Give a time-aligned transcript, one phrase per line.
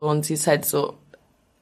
[0.00, 0.94] Und sie ist halt so,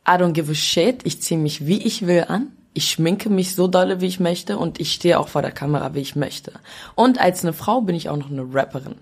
[0.07, 2.53] I don't give a shit, ich ziehe mich wie ich will an.
[2.73, 5.95] Ich schminke mich so dolle, wie ich möchte und ich stehe auch vor der Kamera,
[5.95, 6.53] wie ich möchte.
[6.95, 8.95] Und als eine Frau bin ich auch noch eine Rapperin.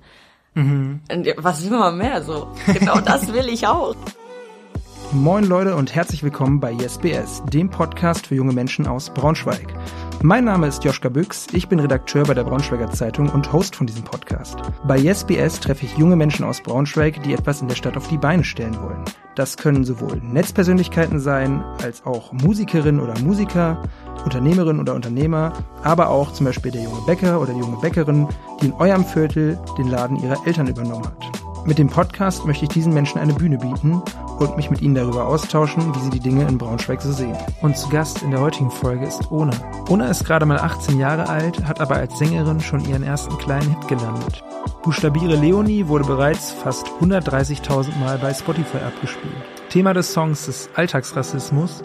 [0.54, 1.00] Mhm.
[1.12, 2.22] Und was will man mehr?
[2.22, 3.94] So, genau das will ich auch.
[5.12, 9.72] Moin Leute und herzlich willkommen bei YesBS, dem Podcast für junge Menschen aus Braunschweig.
[10.20, 13.86] Mein Name ist Joschka Büchs, ich bin Redakteur bei der Braunschweiger Zeitung und Host von
[13.86, 14.56] diesem Podcast.
[14.84, 18.18] Bei YesBS treffe ich junge Menschen aus Braunschweig, die etwas in der Stadt auf die
[18.18, 19.04] Beine stellen wollen.
[19.36, 23.82] Das können sowohl Netzpersönlichkeiten sein, als auch Musikerinnen oder Musiker,
[24.24, 25.52] Unternehmerinnen oder Unternehmer,
[25.84, 28.26] aber auch zum Beispiel der junge Bäcker oder die junge Bäckerin,
[28.60, 31.45] die in eurem Viertel den Laden ihrer Eltern übernommen hat.
[31.66, 34.00] Mit dem Podcast möchte ich diesen Menschen eine Bühne bieten
[34.38, 37.36] und mich mit ihnen darüber austauschen, wie sie die Dinge in Braunschweig so sehen.
[37.60, 39.50] Und zu Gast in der heutigen Folge ist Ona.
[39.88, 43.68] Ona ist gerade mal 18 Jahre alt, hat aber als Sängerin schon ihren ersten kleinen
[43.70, 44.44] Hit gelandet.
[44.84, 49.34] Buchstabiere Leonie wurde bereits fast 130.000 Mal bei Spotify abgespielt.
[49.68, 51.82] Thema des Songs ist Alltagsrassismus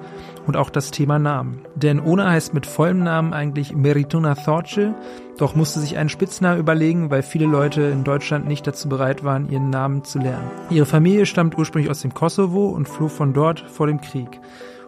[0.48, 1.62] und auch das Thema Namen.
[1.76, 4.94] Denn Ona heißt mit vollem Namen eigentlich Merituna Thorce,
[5.38, 9.50] doch musste sich einen Spitznamen überlegen, weil viele Leute in Deutschland nicht dazu bereit waren,
[9.50, 10.50] ihren Namen zu lernen.
[10.70, 14.40] Ihre Familie stammt ursprünglich aus dem Kosovo und floh von dort vor dem Krieg.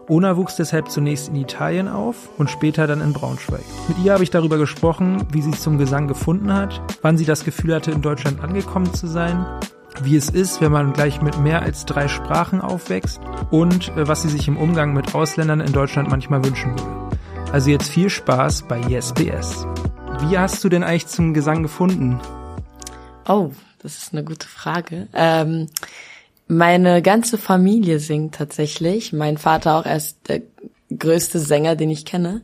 [0.08, 3.64] Ona wuchs deshalb zunächst in Italien auf und später dann in Braunschweig.
[3.88, 7.44] Mit ihr habe ich darüber gesprochen, wie sie zum Gesang gefunden hat, wann sie das
[7.44, 9.46] Gefühl hatte, in Deutschland angekommen zu sein
[10.02, 14.22] wie es ist, wenn man gleich mit mehr als drei Sprachen aufwächst und äh, was
[14.22, 17.16] sie sich im Umgang mit Ausländern in Deutschland manchmal wünschen würde.
[17.52, 19.66] Also jetzt viel Spaß bei YesBS.
[20.20, 22.20] Wie hast du denn eigentlich zum Gesang gefunden?
[23.28, 25.08] Oh, das ist eine gute Frage.
[25.12, 25.68] Ähm,
[26.46, 29.12] meine ganze Familie singt tatsächlich.
[29.12, 30.42] Mein Vater auch, er ist der
[30.96, 32.42] größte Sänger, den ich kenne.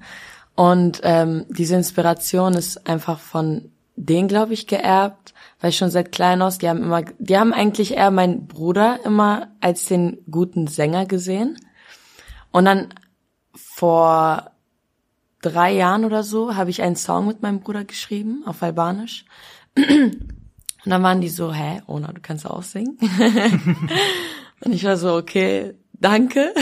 [0.55, 3.71] Und ähm, diese Inspiration ist einfach von
[4.07, 7.95] denen, glaube ich, geerbt weil schon seit klein aus, die haben immer, die haben eigentlich
[7.95, 11.59] eher meinen Bruder immer als den guten Sänger gesehen.
[12.51, 12.89] Und dann
[13.55, 14.51] vor
[15.43, 19.27] drei Jahren oder so habe ich einen Song mit meinem Bruder geschrieben auf Albanisch.
[19.77, 22.99] Und dann waren die so, hä, Ona, du kannst auch singen?
[24.63, 26.55] Und ich war so, okay, danke.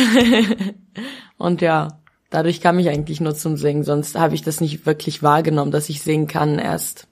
[1.36, 5.22] Und ja, dadurch kam ich eigentlich nur zum Singen, sonst habe ich das nicht wirklich
[5.22, 7.08] wahrgenommen, dass ich singen kann erst.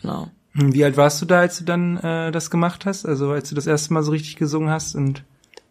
[0.00, 0.28] Genau.
[0.52, 3.06] Hm, wie alt warst du da, als du dann äh, das gemacht hast?
[3.06, 5.24] Also als du das erste Mal so richtig gesungen hast und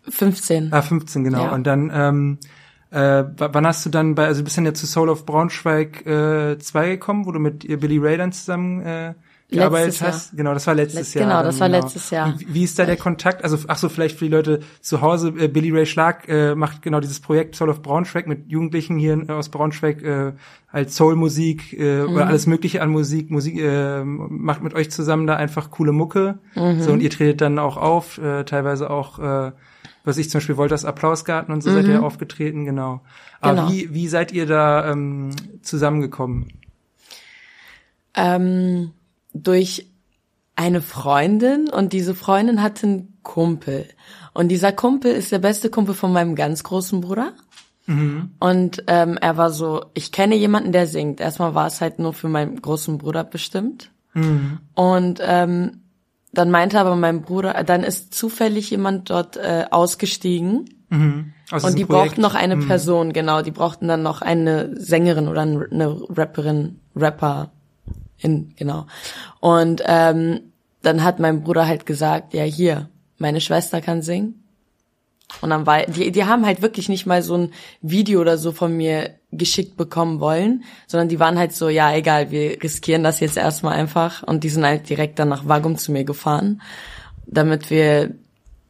[0.08, 0.74] 15.
[0.74, 1.46] Ah, 15, genau.
[1.46, 1.54] Ja.
[1.54, 2.38] Und dann ähm,
[2.92, 6.06] äh, wann hast du dann bei, also du bist dann ja zu Soul of Braunschweig
[6.06, 9.14] äh, 2 gekommen, wo du mit Billy Ray dann zusammen äh,
[9.50, 10.36] gearbeitet hast.
[10.36, 11.30] Genau, das war letztes Let Jahr.
[11.30, 11.82] Genau, das war genau.
[11.82, 12.28] letztes Jahr.
[12.28, 13.44] Und wie ist da der Kontakt?
[13.44, 15.34] Also ach so, vielleicht für die Leute zu Hause.
[15.38, 19.26] Äh, Billy Ray Schlag äh, macht genau dieses Projekt Soul of Braunschweig mit Jugendlichen hier
[19.28, 20.34] äh, aus Braunschweig äh,
[20.72, 22.14] halt Soul-Musik äh, mhm.
[22.14, 23.32] oder alles Mögliche an Musik.
[23.32, 26.40] Musik äh, macht mit euch zusammen da einfach coole Mucke.
[26.56, 26.82] Mhm.
[26.82, 29.20] So und ihr tretet dann auch auf, äh, teilweise auch.
[29.20, 29.52] Äh,
[30.06, 31.76] was ich zum Beispiel wollte, das Applausgarten und so mhm.
[31.76, 33.02] seid ihr aufgetreten, genau.
[33.42, 33.72] Aber genau.
[33.72, 35.32] wie, wie seid ihr da ähm,
[35.62, 36.48] zusammengekommen?
[38.16, 38.92] Ähm,
[39.34, 39.88] durch
[40.56, 43.86] eine Freundin und diese Freundin hatte einen Kumpel.
[44.34, 47.34] Und dieser Kumpel ist der beste Kumpel von meinem ganz großen Bruder.
[47.86, 48.32] Mhm.
[48.40, 51.22] Und ähm, er war so, ich kenne jemanden, der singt.
[51.22, 53.92] Erstmal war es halt nur für meinen großen Bruder bestimmt.
[54.14, 54.60] Mhm.
[54.76, 55.82] Und ähm,
[56.34, 60.70] dann meinte aber mein Bruder, dann ist zufällig jemand dort äh, ausgestiegen.
[60.90, 61.34] Mhm.
[61.52, 62.68] und die brauchten noch eine mhm.
[62.68, 63.44] Person, genau.
[63.44, 67.52] Die brauchten dann noch eine Sängerin oder eine Rapperin, Rapper
[68.20, 68.86] in, genau.
[69.40, 70.42] Und ähm,
[70.82, 74.44] dann hat mein Bruder halt gesagt, ja hier, meine Schwester kann singen.
[75.42, 78.52] Und dann war, die, die haben halt wirklich nicht mal so ein Video oder so
[78.52, 83.20] von mir geschickt bekommen wollen, sondern die waren halt so, ja egal, wir riskieren das
[83.20, 84.24] jetzt erstmal einfach.
[84.24, 86.62] Und die sind halt direkt dann nach Wagum zu mir gefahren,
[87.28, 88.16] damit wir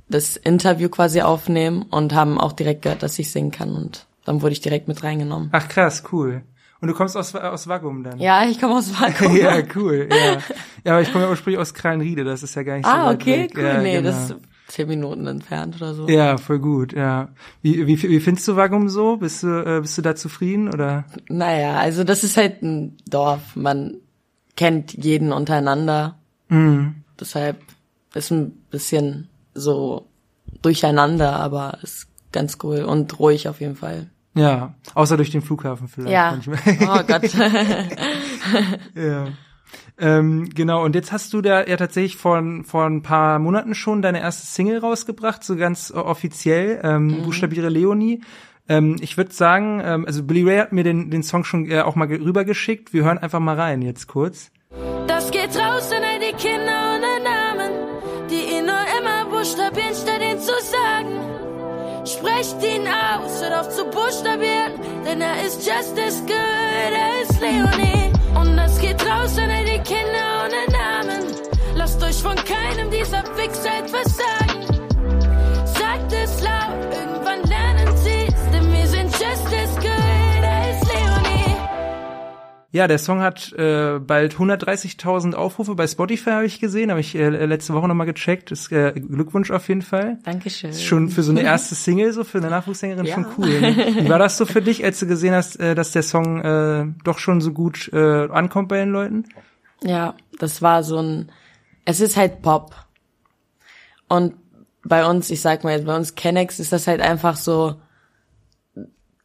[0.10, 3.76] das Interview quasi aufnehmen und haben auch direkt gehört, dass ich singen kann.
[3.76, 5.50] Und dann wurde ich direkt mit reingenommen.
[5.54, 6.44] Ach krass, cool.
[6.82, 8.20] Und du kommst aus, aus Waggum dann?
[8.20, 9.36] Ja, ich komme aus Waggum.
[9.38, 10.08] ja, cool.
[10.10, 10.38] Ja.
[10.86, 13.08] ja, aber ich komme ja ursprünglich aus Krallenriede, das ist ja gar nicht so Ah,
[13.08, 13.52] weit okay, weg.
[13.58, 13.64] cool.
[13.64, 14.10] Ja, nee, genau.
[14.10, 14.36] das ist
[14.68, 16.08] zehn Minuten entfernt oder so.
[16.08, 17.30] Ja, voll gut, ja.
[17.62, 19.18] Wie, wie, wie findest du Waggum so?
[19.18, 21.06] Bist du, äh, bist du da zufrieden oder?
[21.28, 23.56] Naja, also das ist halt ein Dorf.
[23.56, 23.96] Man
[24.56, 26.18] kennt jeden untereinander.
[26.50, 26.96] Mhm.
[27.20, 27.58] Deshalb
[28.14, 30.06] ist ein bisschen so
[30.62, 34.10] durcheinander, aber ist ganz cool und ruhig auf jeden Fall.
[34.36, 36.12] Ja, außer durch den Flughafen vielleicht.
[36.12, 36.32] Ja.
[36.32, 36.60] Manchmal.
[36.82, 37.34] Oh Gott.
[38.96, 39.28] ja.
[40.00, 44.02] Ähm, genau, und jetzt hast du da ja tatsächlich vor, vor ein paar Monaten schon
[44.02, 47.24] deine erste Single rausgebracht, so ganz offiziell, ähm, mhm.
[47.24, 48.22] Buchstabiere Leonie.
[48.70, 51.82] Ähm, ich würde sagen, ähm, also Billy Ray hat mir den, den Song schon äh,
[51.82, 52.94] auch mal rübergeschickt.
[52.94, 54.52] Wir hören einfach mal rein jetzt kurz.
[55.08, 55.69] Das geht raus
[65.30, 68.12] denn er ist just as good as Leonie.
[68.36, 71.26] Und es geht raus an all die Kinder ohne Namen.
[71.76, 74.39] Lasst euch von keinem dieser Wichser etwas sagen.
[82.72, 87.16] Ja, der Song hat äh, bald 130.000 Aufrufe bei Spotify, habe ich gesehen, habe ich
[87.16, 88.52] äh, letzte Woche nochmal gecheckt.
[88.52, 90.20] Ist, äh, Glückwunsch auf jeden Fall.
[90.24, 90.70] Dankeschön.
[90.70, 93.16] Ist schon für so eine erste Single, so für eine Nachwuchssängerin Ja.
[93.16, 93.60] schon cool.
[93.60, 93.76] Ne?
[94.02, 96.86] Wie war das so für dich, als du gesehen hast, äh, dass der Song äh,
[97.04, 99.26] doch schon so gut äh, ankommt bei den Leuten?
[99.84, 101.32] Ja, das war so ein,
[101.86, 102.76] es ist halt Pop.
[104.08, 104.36] Und
[104.84, 107.82] bei uns, ich sag mal jetzt, bei uns Kennex ist das halt einfach so,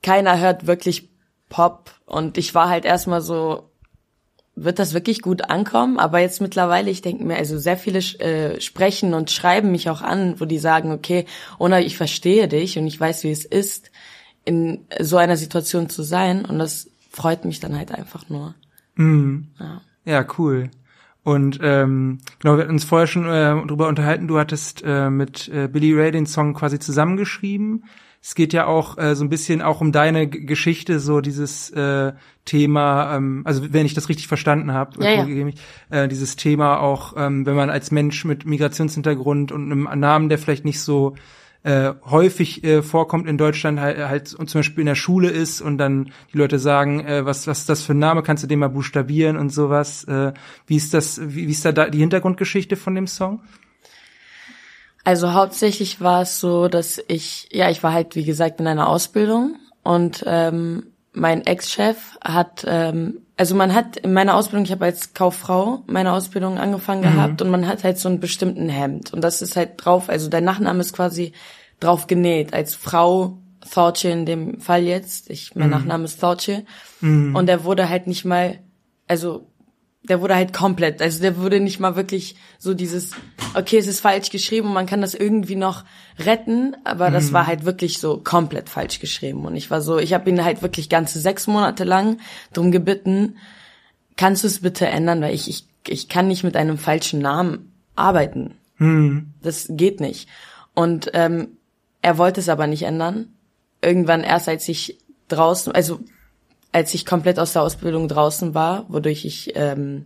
[0.03, 1.11] keiner hört wirklich
[1.55, 1.93] Pop.
[2.05, 3.71] Und ich war halt erstmal so,
[4.57, 6.01] wird das wirklich gut ankommen?
[6.01, 10.03] Aber jetzt mittlerweile, ich denke mir, also sehr viele äh, sprechen und schreiben mich auch
[10.03, 11.27] an, wo die sagen, okay,
[11.61, 13.93] Ona, ich verstehe dich und ich weiß, wie es ist,
[14.45, 16.45] in so einer Situation zu sein.
[16.45, 18.57] Und das freut mich dann halt einfach nur.
[19.61, 19.81] Ja.
[20.05, 20.71] Ja, cool.
[21.23, 25.49] Und ähm, genau, wir hatten uns vorher schon äh, drüber unterhalten, du hattest äh, mit
[25.49, 27.85] äh, Billy Ray den Song quasi zusammengeschrieben.
[28.27, 31.69] Es geht ja auch äh, so ein bisschen auch um deine G Geschichte, so dieses
[31.73, 32.15] äh,
[32.47, 35.49] Thema, ähm, also wenn ich das richtig verstanden habe, Ja, ja.
[35.91, 40.39] äh, dieses Thema auch, ähm, wenn man als Mensch mit Migrationshintergrund und einem Namen, der
[40.39, 41.17] vielleicht nicht so
[41.65, 45.61] äh, häufig äh, vorkommt in Deutschland halt, halt und zum Beispiel in der Schule ist
[45.61, 48.47] und dann die Leute sagen, äh, was was ist das für ein Name, kannst du
[48.47, 50.05] den mal buchstabieren und sowas.
[50.05, 50.33] Äh,
[50.67, 53.43] wie ist das, wie, wie ist da die Hintergrundgeschichte von dem Song?
[55.05, 58.89] Also hauptsächlich war es so, dass ich, ja, ich war halt wie gesagt in einer
[58.89, 64.87] Ausbildung und ähm, mein Ex-Chef hat, ähm, also man hat in meiner Ausbildung, ich habe
[64.87, 69.23] als Kauffrau meine Ausbildung angefangen gehabt und man hat halt so einen bestimmten Hemd und
[69.23, 71.33] das ist halt drauf, also dein Nachname ist quasi
[71.81, 73.39] drauf genäht als Frau
[73.71, 75.31] Thorche in dem Fall jetzt.
[75.31, 76.65] Ich, mein Nachname ist Thorche
[77.35, 78.59] und der wurde halt nicht mal,
[79.09, 79.47] also
[80.05, 83.13] der wurde halt komplett, also der wurde nicht mal wirklich so dieses,
[83.55, 85.85] okay, es ist falsch geschrieben und man kann das irgendwie noch
[86.19, 89.47] retten, aber das war halt wirklich so komplett falsch geschrieben.
[89.47, 92.19] Und ich war so, ich habe ihn halt wirklich ganze sechs Monate lang
[92.53, 93.39] drum gebeten,
[94.17, 97.73] kannst du es bitte ändern, weil ich ich ich kann nicht mit einem falschen Namen
[97.95, 98.55] arbeiten,
[99.43, 100.29] das geht nicht.
[100.75, 101.57] Und ähm,
[102.03, 103.29] er wollte es aber nicht ändern.
[103.83, 104.99] Irgendwann erst als ich
[105.29, 106.01] draußen, also
[106.75, 110.05] als ich komplett aus der Ausbildung draußen war, wodurch ich ähm,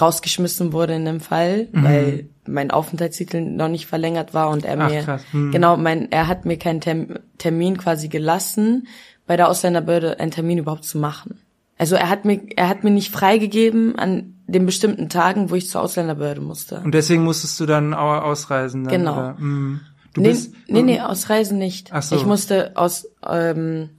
[0.00, 4.88] rausgeschmissen wurde in dem Fall, weil mein Aufenthaltstitel noch nicht verlängert war und er Ach,
[4.90, 5.20] mir.
[5.32, 5.50] Mhm.
[5.52, 8.86] genau mein er hat mir keinen Term Termin quasi gelassen
[9.26, 11.38] bei der Ausländerbehörde einen Termin überhaupt zu machen.
[11.78, 15.68] Also er hat mir er hat mir nicht freigegeben an den bestimmten Tagen, wo ich
[15.68, 16.80] zur Ausländerbehörde musste.
[16.84, 18.84] Und deswegen musstest du dann au- ausreisen.
[18.84, 19.12] Dann, Genau.
[19.14, 19.34] Oder?
[19.38, 19.80] Mhm.
[20.14, 21.90] Du nee, bist nee, nee, aus Reisen nicht.
[21.92, 22.16] Ach so.
[22.16, 23.90] Ich musste aus, ähm,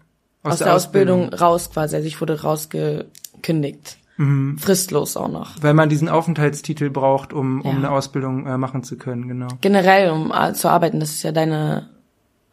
[0.44, 1.40] aus, der der, Ausbildung, Ausbildung.
[1.48, 1.96] raus quasi.
[1.96, 3.98] Also ich wurde rausgekündigt.
[4.18, 4.60] Mhm.
[4.60, 5.62] Fristlos auch noch.
[5.64, 7.78] weil man diesen Aufenthaltstitel braucht, um, um Ja.
[7.78, 9.48] eine Ausbildung äh, machen zu können, genau.
[9.62, 11.90] Generell, um äh, zu arbeiten, das ist ja deine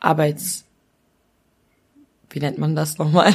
[0.01, 0.65] Arbeits...
[2.31, 3.35] Wie nennt man das nochmal?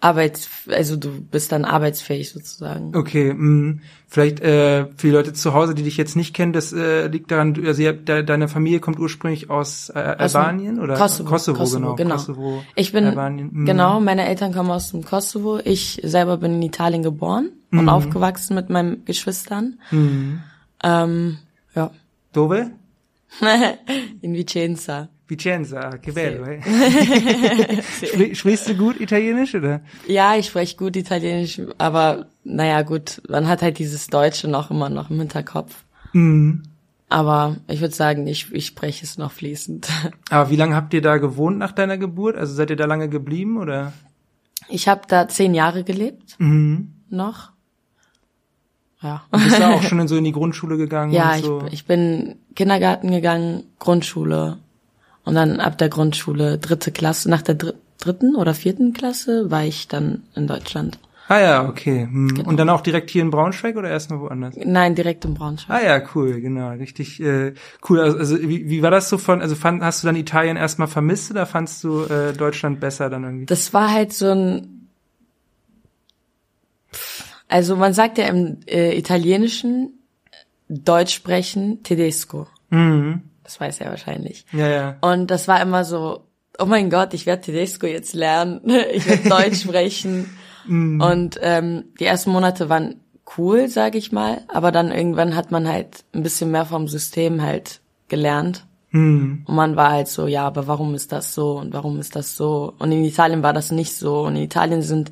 [0.00, 0.48] Arbeits...
[0.68, 2.96] Also du bist dann arbeitsfähig sozusagen.
[2.96, 3.80] Okay, mh.
[4.08, 7.30] vielleicht äh, für die Leute zu Hause, die dich jetzt nicht kennen, das äh, liegt
[7.30, 11.58] daran, also ihr, de, deine Familie kommt ursprünglich aus äh, Aus Albanien oder Kosovo, Kosovo,
[11.58, 11.96] Kosovo, genau.
[11.96, 12.14] genau.
[12.14, 13.50] Kosovo, Ich bin, Albanien.
[13.52, 13.66] mhm.
[13.66, 15.60] genau, meine Eltern kommen aus dem Kosovo.
[15.64, 19.78] Ich selber bin in Italien geboren und aufgewachsen mit meinen Geschwistern.
[20.82, 21.38] Ähm,
[21.74, 21.90] ja.
[22.32, 22.70] Dove?
[24.22, 25.08] in Vicenza.
[25.30, 26.60] Vicenza, che bello, eh?
[28.04, 29.80] Spri sprichst du gut Italienisch, oder?
[30.08, 34.88] Ja, ich spreche gut Italienisch, aber naja, gut, man hat halt dieses Deutsche noch immer
[34.90, 35.84] noch im Hinterkopf.
[37.08, 39.88] Aber ich würde sagen, ich, ich spreche es noch fließend.
[40.30, 42.36] Aber wie lange habt ihr da gewohnt nach deiner Geburt?
[42.36, 43.92] Also seid ihr da lange geblieben, oder?
[44.68, 46.92] Ich habe da zehn Jahre gelebt, Mhm.
[47.08, 47.50] noch.
[49.02, 49.22] Ja.
[49.32, 51.64] Du bist da auch schon in so in die Grundschule gegangen Ja, und ich, so?
[51.70, 54.58] ich bin Kindergarten gegangen, Grundschule
[55.24, 59.64] und dann ab der Grundschule dritte Klasse, nach der dr dritten oder vierten Klasse war
[59.64, 60.98] ich dann in Deutschland.
[61.28, 62.08] ah ja, okay.
[62.10, 62.28] Hm.
[62.28, 62.48] Genau.
[62.48, 64.54] Und dann auch direkt hier in Braunschweig oder erstmal woanders?
[64.56, 65.76] Nein, direkt in Braunschweig.
[65.76, 67.52] Ah ja, cool, genau, richtig äh,
[67.88, 68.00] cool.
[68.00, 70.88] Also, also wie, wie war das so von, also fand, hast du dann Italien erstmal
[70.88, 73.46] vermisst oder fandst du äh, Deutschland besser dann irgendwie?
[73.46, 74.88] Das war halt so ein,
[77.48, 79.92] also man sagt ja im äh, Italienischen
[80.68, 82.46] Deutsch sprechen Tedesco.
[82.70, 83.29] Mhm.
[83.50, 84.46] Das weiß er wahrscheinlich.
[84.52, 84.96] Ja, ja.
[85.00, 86.20] Und das war immer so,
[86.60, 88.60] oh mein Gott, ich werde Tedesco jetzt lernen,
[88.92, 90.30] ich werde Deutsch sprechen.
[90.68, 93.00] Und ähm, die ersten Monate waren
[93.36, 97.42] cool, sage ich mal, aber dann irgendwann hat man halt ein bisschen mehr vom System
[97.42, 98.66] halt gelernt.
[98.90, 99.44] Hm.
[99.46, 102.36] Und man war halt so, ja, aber warum ist das so und warum ist das
[102.36, 102.74] so?
[102.78, 104.20] Und in Italien war das nicht so.
[104.20, 105.10] Und in Italien sind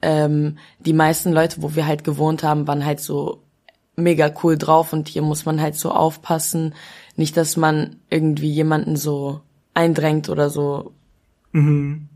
[0.00, 3.42] ähm, die meisten Leute, wo wir halt gewohnt haben, waren halt so
[3.96, 6.74] mega cool drauf und hier muss man halt so aufpassen,
[7.16, 9.40] nicht, dass man irgendwie jemanden so
[9.74, 10.92] eindrängt oder so.
[11.52, 12.08] Mhm.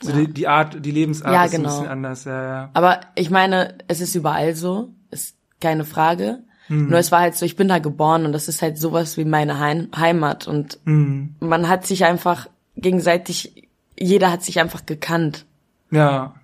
[0.00, 0.16] So ja.
[0.18, 1.68] die, die Art, die Lebensart ja, ist genau.
[1.68, 2.70] ein bisschen anders, ja, ja.
[2.74, 6.40] Aber ich meine, es ist überall so, ist keine Frage.
[6.68, 6.88] Mhm.
[6.88, 9.24] Nur es war halt so, ich bin da geboren und das ist halt sowas wie
[9.24, 11.34] meine Heim Heimat und mhm.
[11.40, 15.46] man hat sich einfach gegenseitig, jeder hat sich einfach gekannt.
[15.90, 16.34] Ja.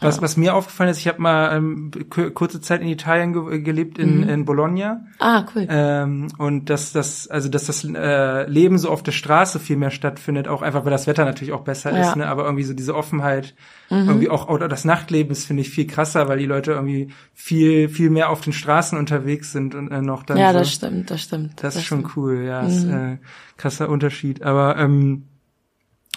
[0.00, 0.22] Was, ja.
[0.22, 4.22] was mir aufgefallen ist, ich habe mal ähm, kurze Zeit in Italien ge gelebt, in,
[4.22, 4.28] mhm.
[4.28, 5.04] in Bologna.
[5.18, 5.66] Ah, cool.
[5.68, 9.90] Ähm, und dass das, also dass das äh, Leben so auf der Straße viel mehr
[9.90, 12.08] stattfindet, auch einfach, weil das Wetter natürlich auch besser ja.
[12.08, 12.28] ist, ne?
[12.28, 13.54] aber irgendwie so diese Offenheit,
[13.90, 14.08] mhm.
[14.08, 17.88] irgendwie auch, oder das Nachtleben ist, finde ich, viel krasser, weil die Leute irgendwie viel,
[17.88, 20.38] viel mehr auf den Straßen unterwegs sind und äh, noch dann.
[20.38, 20.60] Ja, so.
[20.60, 21.52] das stimmt, das stimmt.
[21.56, 22.16] Das, das ist schon stimmt.
[22.16, 22.68] cool, ja, mhm.
[22.68, 23.18] ist äh,
[23.58, 24.42] krasser Unterschied.
[24.42, 25.26] Aber ähm,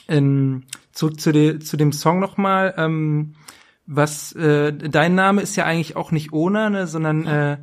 [0.07, 3.35] in, zurück zu, de, zu dem Song nochmal, ähm,
[3.85, 7.57] was äh, dein Name ist ja eigentlich auch nicht Ona, ne, sondern äh,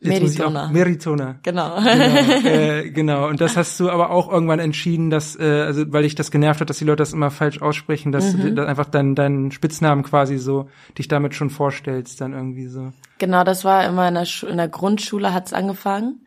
[0.00, 0.66] Meritona.
[0.66, 1.38] Auch, Meritona.
[1.42, 1.76] Genau.
[1.76, 3.28] Genau, äh, genau.
[3.28, 6.60] Und das hast du aber auch irgendwann entschieden, dass, äh, also weil dich das genervt
[6.60, 8.40] hat, dass die Leute das immer falsch aussprechen, dass mhm.
[8.40, 12.92] du dass einfach deinen deinen Spitznamen quasi so dich damit schon vorstellst, dann irgendwie so.
[13.18, 16.22] Genau, das war immer in der, Schu in der Grundschule hat's angefangen.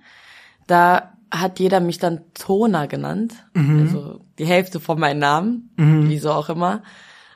[0.68, 3.80] Da hat jeder mich dann Tona genannt, mhm.
[3.82, 6.10] also die Hälfte von meinem Namen, mhm.
[6.10, 6.84] wieso auch immer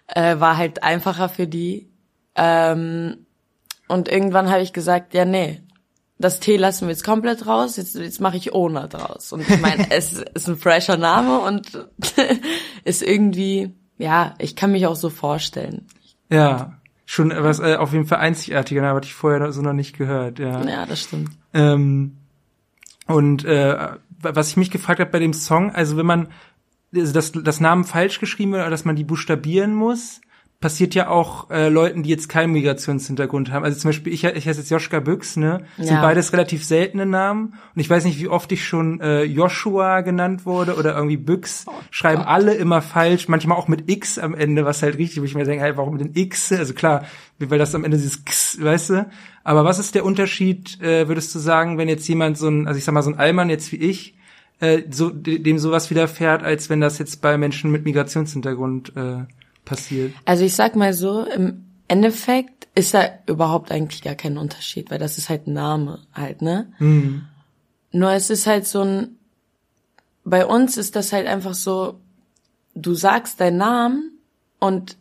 [0.08, 1.90] äh, war halt einfacher für die.
[2.36, 3.26] Ähm,
[3.88, 5.62] und irgendwann habe ich gesagt, ja, nee,
[6.20, 9.32] das T lassen wir jetzt komplett raus, jetzt, jetzt mache ich Ona draus.
[9.32, 11.88] Und ich meine, es ist ein fresher Name und
[12.84, 15.86] ist irgendwie, ja, ich kann mich auch so vorstellen.
[16.30, 19.98] Ja, schon was äh, auf jeden Fall einzigartiger, ne, habe ich vorher so noch nicht
[19.98, 20.40] gehört.
[20.40, 21.32] Ja, ja das stimmt.
[21.54, 22.18] Ähm,
[23.08, 26.28] und äh, was ich mich gefragt habe bei dem Song, also wenn man
[26.96, 30.22] also dass das Namen falsch geschrieben wird oder dass man die buchstabieren muss,
[30.60, 33.64] passiert ja auch äh, Leuten, die jetzt keinen Migrationshintergrund haben.
[33.64, 35.60] Also zum Beispiel, ich, ich heiße jetzt Joschka Büchs, ne?
[35.78, 35.94] Das ja.
[35.94, 37.54] sind beides relativ seltene Namen.
[37.76, 41.66] Und ich weiß nicht, wie oft ich schon äh, Joshua genannt wurde oder irgendwie Büchs.
[41.68, 42.28] Oh Schreiben Gott.
[42.28, 45.46] alle immer falsch, manchmal auch mit X am Ende, was halt richtig, wo ich mir
[45.46, 46.52] denke, hey, warum mit den X?
[46.52, 47.06] Also klar,
[47.38, 49.10] weil das am Ende dieses X, weißt du?
[49.44, 52.80] Aber was ist der Unterschied, äh, würdest du sagen, wenn jetzt jemand so ein, also
[52.80, 54.17] ich sag mal, so ein Allmann jetzt wie ich,
[54.60, 59.26] äh, so, dem sowas widerfährt, als wenn das jetzt bei Menschen mit Migrationshintergrund äh,
[59.66, 60.14] passiert.
[60.26, 65.00] Also ich sag mal so, im Endeffekt ist da überhaupt eigentlich gar kein Unterschied, weil
[65.00, 66.72] das ist halt ein Name halt, ne?
[66.80, 67.24] Mhm.
[67.92, 69.18] Nur es ist halt so ein,
[70.24, 72.00] bei uns ist das halt einfach so,
[72.76, 74.12] du sagst deinen Namen
[74.60, 74.98] und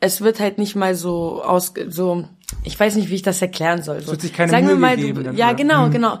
[0.00, 2.28] es wird halt nicht mal so aus, so,
[2.62, 3.96] ich weiß nicht, wie ich das erklären soll.
[3.96, 5.92] So, es wird sich keine Sagen Mühe wir mal, du, dann, ja, genau, mhm.
[5.92, 6.18] genau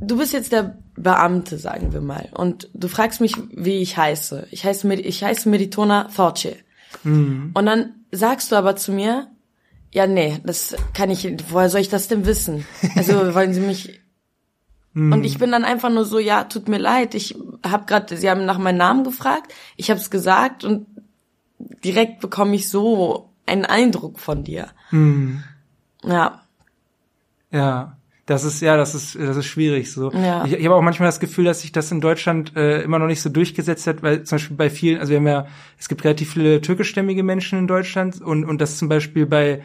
[0.00, 4.48] du bist jetzt der Beamte, sagen wir mal, und du fragst mich, wie ich heiße.
[4.50, 6.56] Ich heiße, ich heiße Meritona Force.
[7.02, 7.52] Mhm.
[7.54, 9.28] Und dann sagst du aber zu mir,
[9.90, 12.66] ja, nee, das kann ich, woher soll ich das denn wissen?
[12.96, 14.00] Also wollen Sie mich,
[14.92, 15.12] mhm.
[15.12, 18.28] und ich bin dann einfach nur so, ja, tut mir leid, ich habe gerade, Sie
[18.28, 20.86] haben nach meinem Namen gefragt, ich habe es gesagt und
[21.84, 24.68] direkt bekomme ich so einen Eindruck von dir.
[24.90, 25.42] Mhm.
[26.04, 26.42] Ja.
[27.50, 27.96] Ja.
[28.26, 30.12] Das ist ja, das ist das ist schwierig so.
[30.12, 30.44] Ja.
[30.44, 33.08] Ich, ich habe auch manchmal das Gefühl, dass sich das in Deutschland äh, immer noch
[33.08, 36.04] nicht so durchgesetzt hat, weil zum Beispiel bei vielen, also wir haben ja, es gibt
[36.04, 39.62] relativ viele türkischstämmige Menschen in Deutschland und und das zum Beispiel bei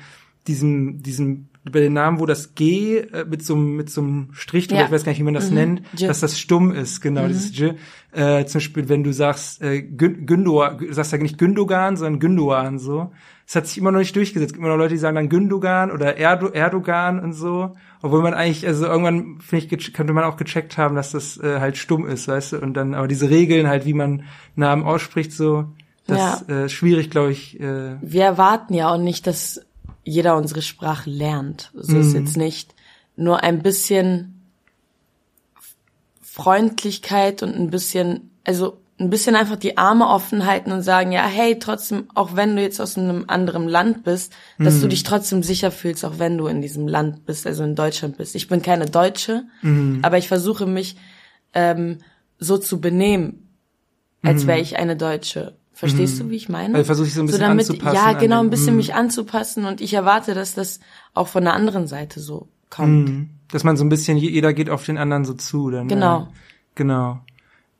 [0.48, 4.68] diesem diesem bei den Namen, wo das G äh, mit so mit so einem Strich
[4.68, 4.86] drüber, ja.
[4.88, 5.56] ich weiß gar nicht, wie man das mhm.
[5.56, 6.10] nennt, J.
[6.10, 7.28] dass das stumm ist, genau, mhm.
[7.28, 7.76] dieses J.
[8.12, 13.12] Äh, zum Beispiel, wenn du sagst äh, Gündogan, sagst ja nicht Gündogan, sondern Gündogan so.
[13.48, 14.52] Es hat sich immer noch nicht durchgesetzt.
[14.52, 17.78] Es gibt immer noch Leute, die sagen dann Gündogan oder Erdo Erdogan und so.
[18.02, 21.62] Obwohl man eigentlich, also irgendwann, finde ich, könnte man auch gecheckt haben, dass das äh,
[21.62, 22.60] halt stumm ist, weißt du?
[22.60, 24.26] Und dann, aber diese Regeln halt, wie man
[24.58, 25.70] Namen ausspricht, so,
[26.08, 26.64] das ja.
[26.64, 27.58] äh, schwierig, glaube ich.
[27.58, 27.96] Äh.
[28.02, 29.62] Wir erwarten ja auch nicht, dass
[30.04, 31.72] jeder unsere Sprache lernt.
[31.74, 32.02] So mhm.
[32.02, 32.76] ist jetzt nicht.
[33.16, 34.42] Nur ein bisschen
[36.22, 41.26] Freundlichkeit und ein bisschen, also ein bisschen einfach die Arme offen halten und sagen, ja,
[41.26, 44.82] hey, trotzdem, auch wenn du jetzt aus einem anderen Land bist, dass mhm.
[44.82, 48.18] du dich trotzdem sicher fühlst, auch wenn du in diesem Land bist, also in Deutschland
[48.18, 48.34] bist.
[48.36, 50.00] Ich bin keine Deutsche, mhm.
[50.02, 50.98] aber ich versuche mich
[51.54, 52.00] ähm,
[52.40, 53.50] so zu benehmen,
[54.24, 54.48] als mhm.
[54.48, 55.56] wäre ich eine Deutsche.
[55.74, 56.30] Verstehst du, mhm.
[56.32, 56.74] wie ich meine?
[56.74, 57.96] Also versuche ich so ein bisschen so damit, anzupassen.
[57.96, 58.78] Ja, genau, ein bisschen mhm.
[58.78, 60.80] mich anzupassen und ich erwarte, dass das
[61.14, 63.10] auch von der anderen Seite so kommt.
[63.10, 63.30] Mhm.
[63.52, 65.70] Dass man so ein bisschen, jeder geht auf den anderen so zu.
[65.70, 66.24] Dann, genau.
[66.24, 66.28] Äh,
[66.74, 67.20] genau.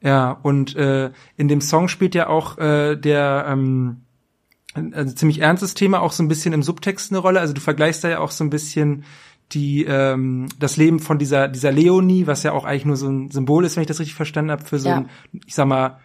[0.02, 4.02] Ja, und äh, in dem Song spielt ja auch äh, der ähm,
[4.74, 7.40] also ziemlich ernstes Thema auch so ein bisschen im Subtext eine Rolle.
[7.40, 9.06] Also du vergleichst da ja auch so ein bisschen
[9.54, 13.32] die ähm, das Leben von dieser dieser Leonie, was ja auch eigentlich nur so ein
[13.32, 14.98] Symbol ist, wenn ich das richtig verstanden habe, für so ja.
[14.98, 15.10] ein,
[15.46, 16.00] ich sag mal,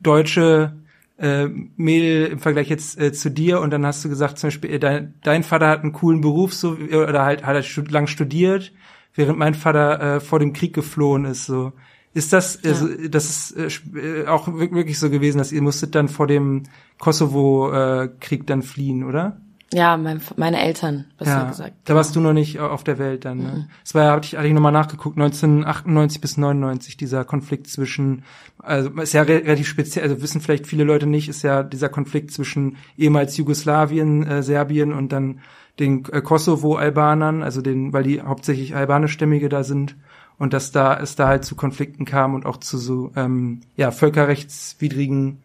[0.00, 0.76] deutsche
[1.18, 1.46] äh,
[1.76, 4.78] Mädel im Vergleich jetzt äh, zu dir und dann hast du gesagt zum Beispiel, äh,
[4.78, 8.72] dein, dein Vater hat einen coolen Beruf so oder halt hat er stud lang studiert,
[9.14, 11.72] während mein Vater äh, vor dem Krieg geflohen ist so.
[12.14, 12.70] Ist das, ja.
[12.70, 16.62] also, das ist äh, auch wirklich so gewesen, dass ihr musstet dann vor dem
[16.98, 19.36] Kosovo-Krieg äh, dann fliehen, oder?
[19.72, 21.72] Ja, mein, meine Eltern, besser ja, gesagt.
[21.84, 23.38] Da warst du noch nicht auf der Welt dann.
[23.38, 23.52] Ne?
[23.56, 23.64] Mhm.
[23.82, 28.22] Das war, hatte ich, hatte ich nochmal nachgeguckt, 1998 bis 99, dieser Konflikt zwischen,
[28.60, 32.30] also ist ja relativ speziell, also wissen vielleicht viele Leute nicht, ist ja dieser Konflikt
[32.30, 35.40] zwischen ehemals Jugoslawien, äh, Serbien und dann
[35.80, 39.96] den äh, Kosovo-Albanern, also den, weil die hauptsächlich albanischstämmige da sind
[40.38, 43.90] und dass da es da halt zu Konflikten kam und auch zu so ähm, ja
[43.90, 45.42] völkerrechtswidrigen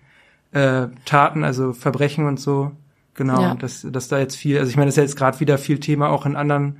[0.52, 2.72] äh, Taten, also Verbrechen und so.
[3.14, 3.56] Genau, ja.
[3.56, 5.80] dass, dass da jetzt viel, also ich meine, das ist ja jetzt gerade wieder viel
[5.80, 6.78] Thema auch in anderen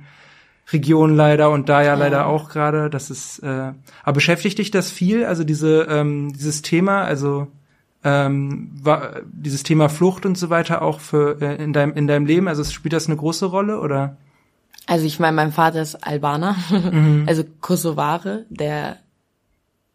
[0.72, 1.94] Regionen leider und da ja, ja.
[1.94, 2.88] leider auch gerade.
[2.90, 5.24] Das ist, äh, aber beschäftigt dich das viel?
[5.24, 7.48] Also diese ähm, dieses Thema, also
[8.04, 12.26] ähm, war dieses Thema Flucht und so weiter auch für äh, in deinem in deinem
[12.26, 12.48] Leben?
[12.48, 14.16] Also spielt das eine große Rolle oder?
[14.86, 17.24] Also ich meine, mein Vater ist Albaner, mhm.
[17.28, 18.98] also Kosovare, der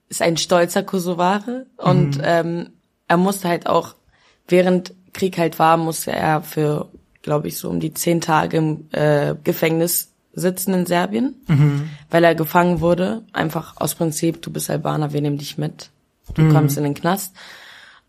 [0.10, 1.89] ist ein stolzer Kosovare mhm.
[1.89, 2.70] und ähm,
[3.08, 3.96] er musste halt auch,
[4.48, 6.89] während Krieg halt war, musste er für,
[7.22, 11.89] glaube ich, so um die zehn Tage im äh, Gefängnis sitzen in Serbien, mhm.
[12.10, 13.24] weil er gefangen wurde.
[13.32, 15.89] Einfach aus Prinzip, du bist Albaner, wir nehmen dich mit.
[16.34, 16.54] Du mhm.
[16.54, 17.36] kommst in den Knast.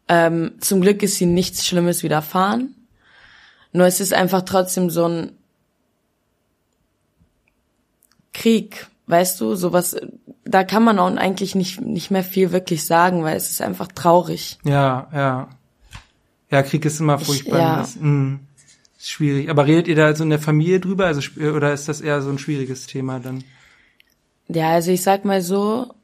[0.08, 2.74] Ähm, zum Glück ist ihm nichts Schlimmes widerfahren.
[3.72, 5.32] Nur es ist einfach trotzdem so ein
[8.36, 9.96] Krieg, weißt du, sowas,
[10.44, 13.88] da kann man auch eigentlich nicht, nicht mehr viel wirklich sagen, weil es ist einfach
[13.88, 14.58] traurig.
[14.62, 15.48] Ja, ja.
[16.50, 17.56] Ja, Krieg ist immer furchtbar.
[17.56, 17.76] Ich, ja.
[17.78, 18.38] Das, mh,
[18.98, 19.48] ist schwierig.
[19.48, 22.28] Aber redet ihr da so in der Familie drüber, also, oder ist das eher so
[22.28, 23.42] ein schwieriges Thema dann?
[24.48, 25.94] Ja, also ich sag mal so,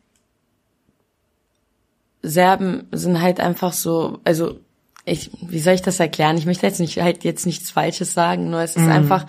[2.23, 4.59] Serben sind halt einfach so, also
[5.05, 6.39] ich, wie soll ich das erklären?
[6.39, 8.91] Ich möchte jetzt nicht halt jetzt nichts Falsches sagen, nur es ist mhm.
[8.91, 9.27] einfach,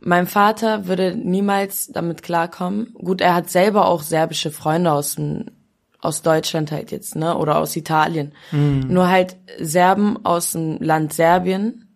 [0.00, 2.94] mein Vater würde niemals damit klarkommen.
[2.94, 5.46] Gut, er hat selber auch serbische Freunde aus dem,
[6.00, 8.32] aus Deutschland halt jetzt, ne, oder aus Italien.
[8.52, 8.86] Mhm.
[8.88, 11.88] Nur halt Serben aus dem Land Serbien.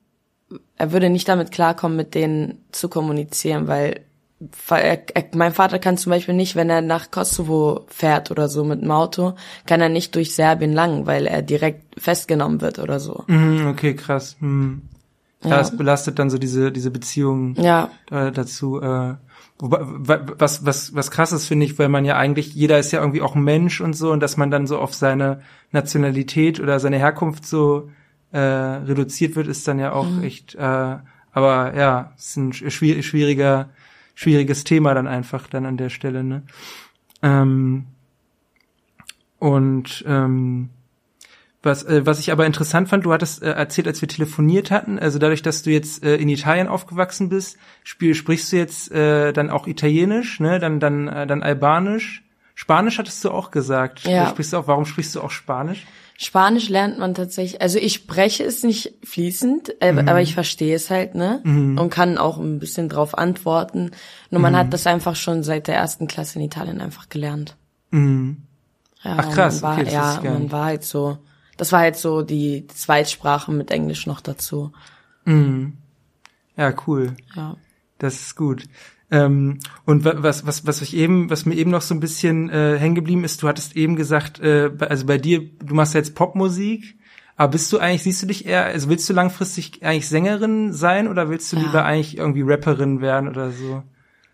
[0.77, 4.01] Er würde nicht damit klarkommen, mit denen zu kommunizieren, weil
[4.71, 8.65] er, er, mein Vater kann zum Beispiel nicht, wenn er nach Kosovo fährt oder so
[8.65, 9.35] mit dem Auto,
[9.67, 13.25] kann er nicht durch Serbien lang, weil er direkt festgenommen wird oder so.
[13.29, 14.37] Mhm, okay, krass.
[14.41, 14.83] Mhm.
[15.45, 17.91] Ja, es belastet dann so diese, diese Beziehung ja.
[18.09, 18.81] dazu.
[18.81, 19.15] Äh,
[19.59, 23.23] was, was, was krass ist, finde ich, weil man ja eigentlich, jeder ist ja irgendwie
[23.23, 26.99] auch ein Mensch und so, und dass man dann so auf seine Nationalität oder seine
[26.99, 27.91] Herkunft so
[28.33, 30.25] äh, reduziert wird, ist dann ja auch mhm.
[30.25, 30.97] echt, äh,
[31.33, 33.71] aber ja, ist ein schwieriger,
[34.15, 36.43] schwieriges Thema dann einfach dann an der Stelle, ne?
[37.23, 37.87] Ähm,
[39.39, 40.71] und ähm,
[41.63, 44.99] was, äh, was ich aber interessant fand, du hattest äh, erzählt, als wir telefoniert hatten,
[44.99, 49.33] also dadurch, dass du jetzt äh, in Italien aufgewachsen bist, spiel, sprichst du jetzt äh,
[49.33, 50.59] dann auch Italienisch, ne?
[50.59, 52.23] Dann dann äh, dann Albanisch,
[52.55, 54.05] Spanisch hattest du auch gesagt.
[54.05, 54.29] Ja.
[54.29, 54.67] Sprichst du auch?
[54.67, 55.87] Warum sprichst du auch Spanisch?
[56.19, 60.09] Spanisch lernt man tatsächlich, also ich spreche es nicht fließend, äh, mhm.
[60.09, 61.41] aber ich verstehe es halt, ne?
[61.43, 61.79] Mhm.
[61.79, 63.91] Und kann auch ein bisschen drauf antworten.
[64.31, 64.59] Nur man mhm.
[64.59, 67.57] hat das einfach schon seit der ersten Klasse in Italien einfach gelernt.
[67.91, 68.43] Mhm.
[69.03, 71.19] Ja, Ach krass, man war, okay, ja, man war halt so
[71.63, 74.73] das war jetzt so die Zweitsprache mit Englisch noch dazu.
[75.25, 75.75] Mhm.
[76.57, 77.15] Ja, cool.
[77.37, 77.57] Ja.
[77.99, 78.65] Das ist gut.
[79.13, 82.77] Ähm, und was, was, was ich eben, was mir eben noch so ein bisschen äh,
[82.81, 86.99] hängen geblieben ist, du hattest eben gesagt, äh, also bei dir, du machst jetzt Popmusik,
[87.37, 91.07] aber bist du eigentlich, siehst du dich eher, also willst du langfristig eigentlich Sängerin sein
[91.07, 91.63] oder willst du ja.
[91.63, 93.85] lieber eigentlich irgendwie Rapperin werden oder so?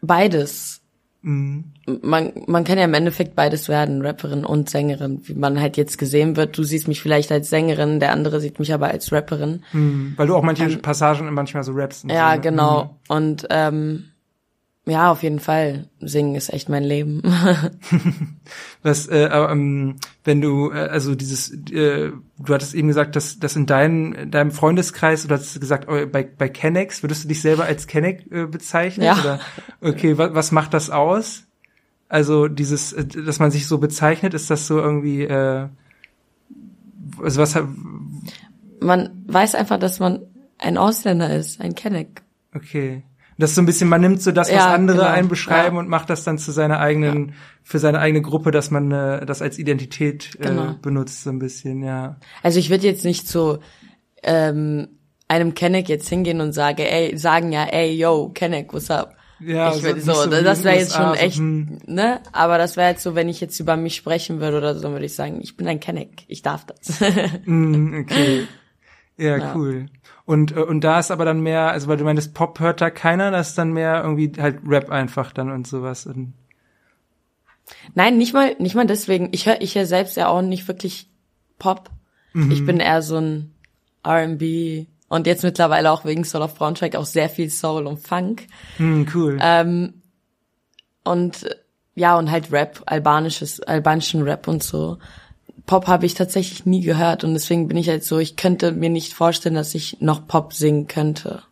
[0.01, 0.81] Beides.
[1.23, 1.65] Mhm.
[2.03, 5.99] Man, man kann ja im Endeffekt beides werden, Rapperin und Sängerin, wie man halt jetzt
[5.99, 6.57] gesehen wird.
[6.57, 9.65] Du siehst mich vielleicht als Sängerin, der andere sieht mich aber als Rapperin.
[9.73, 10.15] Mhm.
[10.17, 12.05] Weil du auch manche ähm, Passagen manchmal so rappst.
[12.09, 12.41] Ja, so, ne?
[12.41, 12.85] genau.
[12.85, 13.17] Mhm.
[13.17, 14.05] Und ähm,
[14.89, 15.89] ja, auf jeden Fall.
[16.01, 17.23] Singen ist echt mein Leben.
[18.83, 23.57] Was, äh, ähm, wenn du, äh, also dieses, äh, du hattest eben gesagt, dass, dass
[23.57, 27.43] in deinem, in deinem Freundeskreis, oder hast gesagt, oh, bei, bei Kennex, würdest du dich
[27.43, 29.05] selber als Kenneck äh, bezeichnen?
[29.07, 29.19] Ja.
[29.21, 29.41] Oder,
[29.81, 31.45] okay, was, was macht das aus?
[32.09, 35.69] Also dieses, äh, dass man sich so bezeichnet, ist das so irgendwie, äh,
[37.23, 37.59] also was
[38.81, 40.21] Man weiß einfach, dass man
[40.59, 42.23] ein Ausländer ist, ein Kenneck.
[42.55, 43.03] Okay.
[43.39, 45.09] Das ist so ein bisschen, man nimmt so das, was ja, andere genau.
[45.09, 45.81] einen beschreiben ja.
[45.81, 47.35] und macht das dann zu seiner eigenen, ja.
[47.63, 50.75] für seine eigene Gruppe, dass man äh, das als Identität äh, genau.
[50.83, 52.17] benutzt, so ein bisschen, ja.
[52.43, 53.61] Also ich würde jetzt nicht so
[54.25, 54.89] ähm,
[55.29, 59.15] einem Kenneck jetzt hingehen und sage, ey, sagen ja, ey, yo, Kenneck, what's up?
[59.41, 61.79] Ja, ich würde so, so, das wäre jetzt schon echt, hm.
[61.87, 62.21] ne?
[62.33, 64.93] Aber das wäre jetzt so, wenn ich jetzt über mich sprechen würde oder so, dann
[64.93, 67.01] würde ich sagen, ich bin ein Kenneck, ich darf das.
[67.45, 68.49] mm, okay.
[69.17, 69.87] Ja, ja, cool.
[70.29, 72.91] Und, äh, und da ist aber dann mehr, also weil du meinst, Pop hört da
[72.91, 76.05] keiner, das ist dann mehr irgendwie halt Rap einfach dann und sowas.
[76.05, 76.35] Und
[77.95, 79.31] Nein, nicht mal, nicht mal deswegen.
[79.33, 81.09] Ich höre ich hör selbst ja auch nicht wirklich
[81.59, 81.89] Pop.
[82.35, 82.51] Mhm.
[82.51, 83.55] Ich bin eher so ein
[84.05, 88.49] R&B und jetzt mittlerweile auch wegen Soul of Braunschweig auch sehr viel Soul und Funk.
[88.77, 89.39] Mhm, cool.
[89.41, 90.03] Ähm,
[91.05, 91.49] und
[91.95, 94.99] ja, und halt Rap, albanisches, albanischen Rap und so.
[95.67, 98.91] Pop habe ich tatsächlich nie gehört und deswegen bin ich halt so, ich könnte mir
[98.91, 101.43] nicht vorstellen, dass ich noch Pop singen könnte.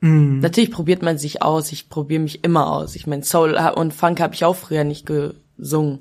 [0.00, 0.40] Mm.
[0.40, 2.94] Natürlich probiert man sich aus, ich probiere mich immer aus.
[2.94, 6.00] Ich meine, Soul und Funk habe ich auch früher nicht gesungen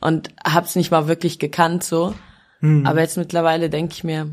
[0.00, 2.14] und hab's nicht mal wirklich gekannt so.
[2.60, 2.86] Mm.
[2.86, 4.30] Aber jetzt mittlerweile denke ich mir,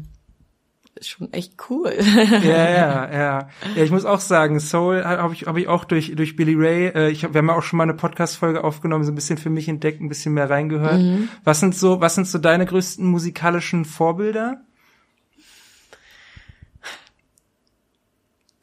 [1.02, 1.94] schon echt cool.
[1.98, 3.50] ja, ja, ja.
[3.76, 6.88] Ja, ich muss auch sagen, Soul habe ich, hab ich auch durch, durch Billy Ray,
[6.88, 9.38] äh, ich hab, wir haben ja auch schon mal eine Podcast-Folge aufgenommen, so ein bisschen
[9.38, 11.00] für mich entdeckt, ein bisschen mehr reingehört.
[11.00, 11.30] Mhm.
[11.44, 14.62] Was sind so, was sind so deine größten musikalischen Vorbilder?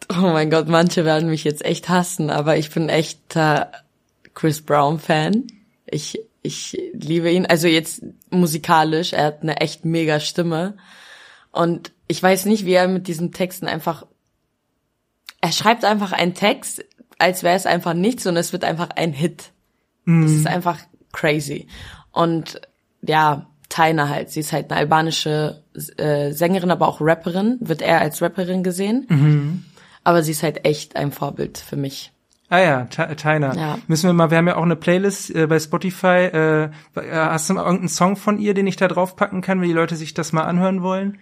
[0.09, 3.73] Oh mein Gott, manche werden mich jetzt echt hassen, aber ich bin echter
[4.35, 5.45] Chris Brown Fan.
[5.87, 7.47] Ich, ich liebe ihn.
[7.47, 10.77] Also jetzt musikalisch, er hat eine echt mega Stimme.
[11.57, 14.07] Und ich weiß nicht, wie er mit diesen Texten einfach,
[15.41, 16.85] er schreibt einfach einen Text,
[17.19, 19.53] als wäre es einfach nichts und es wird einfach ein Hit.
[20.05, 20.23] Mhm.
[20.23, 20.79] Das ist einfach
[21.13, 21.67] crazy.
[22.13, 22.61] Und
[23.01, 25.65] ja, Taina halt, sie ist halt eine albanische
[25.97, 29.07] äh, Sängerin, aber auch Rapperin, wird er als Rapperin gesehen.
[29.09, 29.65] Mhm.
[30.05, 32.13] Aber sie ist halt echt ein Vorbild für mich.
[32.51, 33.57] Ah ja, Taina.
[33.57, 33.79] Ja.
[33.89, 36.27] Müssen wir mal, wir haben ja auch eine Playlist äh, bei Spotify.
[36.27, 39.69] Äh, hast du mal irgendeinen Song von ihr, den ich da drauf packen kann, wenn
[39.69, 41.19] die Leute sich das mal anhören wollen?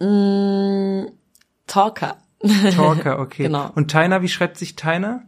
[0.00, 1.06] Mm,
[1.66, 2.18] Talker.
[2.74, 3.44] Talker, okay.
[3.44, 3.70] genau.
[3.74, 5.22] Und Taina, wie schreibt sich Taina?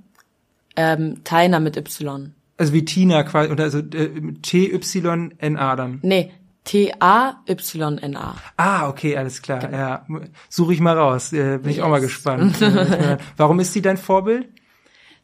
[0.77, 2.35] Ähm, Taina mit Y.
[2.57, 5.99] Also wie Tina quasi, oder also äh, T-Y-N-A dann.
[6.03, 6.33] Nee,
[6.65, 8.37] T-A-Y-N-A.
[8.57, 9.59] Ah, okay, alles klar.
[9.61, 9.77] Genau.
[9.77, 10.07] Ja,
[10.49, 11.33] suche ich mal raus.
[11.33, 11.77] Äh, bin yes.
[11.77, 12.61] ich auch mal gespannt.
[13.37, 14.49] Warum ist sie dein Vorbild?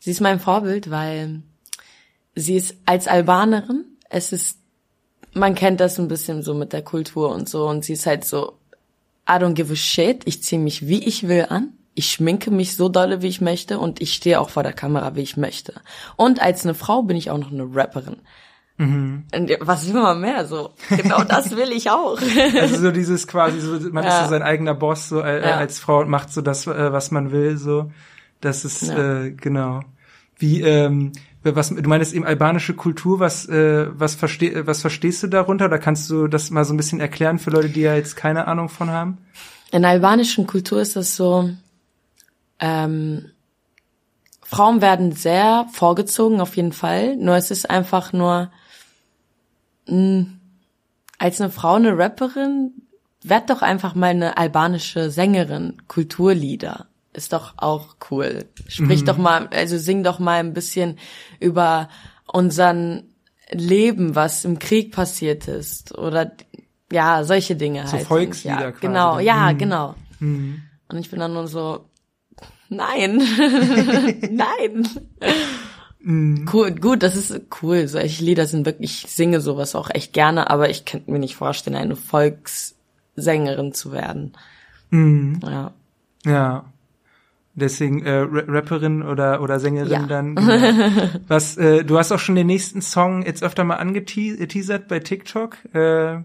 [0.00, 1.42] Sie ist mein Vorbild, weil
[2.34, 3.84] sie ist als Albanerin.
[4.10, 4.58] Es ist,
[5.32, 7.68] man kennt das ein bisschen so mit der Kultur und so.
[7.68, 8.57] Und sie ist halt so,
[9.28, 10.22] I don't give a shit.
[10.24, 11.72] Ich ziehe mich wie ich will an.
[11.94, 15.16] Ich schminke mich so dolle, wie ich möchte und ich stehe auch vor der Kamera,
[15.16, 15.74] wie ich möchte.
[16.16, 18.18] Und als eine Frau bin ich auch noch eine Rapperin.
[18.78, 19.24] Mhm.
[19.60, 20.46] Was will man mehr?
[20.46, 22.16] So genau das will ich auch.
[22.60, 24.10] Also so dieses quasi so, man ja.
[24.16, 25.56] ist so sein eigener Boss so äh, ja.
[25.56, 27.56] als Frau und macht so das, äh, was man will.
[27.56, 27.90] So,
[28.40, 29.24] das ist ja.
[29.24, 29.80] äh, genau.
[30.38, 31.10] Wie ähm,
[31.42, 35.66] was du meinst eben albanische Kultur, was äh, was versteh, was verstehst du darunter?
[35.66, 38.46] Oder kannst du das mal so ein bisschen erklären für Leute, die ja jetzt keine
[38.46, 39.18] Ahnung von haben?
[39.70, 41.50] In der albanischen Kultur ist das so.
[42.58, 43.30] Ähm,
[44.42, 47.16] Frauen werden sehr vorgezogen, auf jeden Fall.
[47.16, 48.50] Nur es ist einfach nur
[49.86, 50.40] mh, hm,
[51.18, 52.72] als eine Frau, eine Rapperin,
[53.22, 56.87] werd doch einfach mal eine albanische Sängerin, Kulturlieder.
[57.18, 58.44] Ist doch auch cool.
[58.68, 59.06] Sprich mhm.
[59.06, 60.98] doch mal, also sing doch mal ein bisschen
[61.40, 61.88] über
[62.32, 63.02] unseren
[63.50, 65.98] Leben, was im Krieg passiert ist.
[65.98, 66.30] Oder
[66.92, 68.06] ja, solche Dinge so halt.
[68.06, 69.58] Volkslieder ja, Genau, ja, mhm.
[69.58, 69.94] genau.
[70.20, 70.62] Mhm.
[70.88, 71.86] Und ich bin dann nur so,
[72.68, 73.18] nein,
[74.30, 74.88] nein.
[75.98, 76.48] Mhm.
[76.52, 77.88] Cool, gut, das ist cool.
[77.88, 81.34] Solche Lieder sind wirklich, ich singe sowas auch echt gerne, aber ich könnte mir nicht
[81.34, 84.34] vorstellen, eine Volkssängerin zu werden.
[84.90, 85.40] Mhm.
[85.42, 85.72] Ja.
[86.24, 86.64] Ja.
[87.58, 90.06] Deswegen äh, Rapperin oder oder Sängerin ja.
[90.06, 90.34] dann.
[90.48, 91.20] Genau.
[91.28, 95.56] Was äh, du hast auch schon den nächsten Song jetzt öfter mal angeteasert bei TikTok.
[95.74, 96.22] Äh,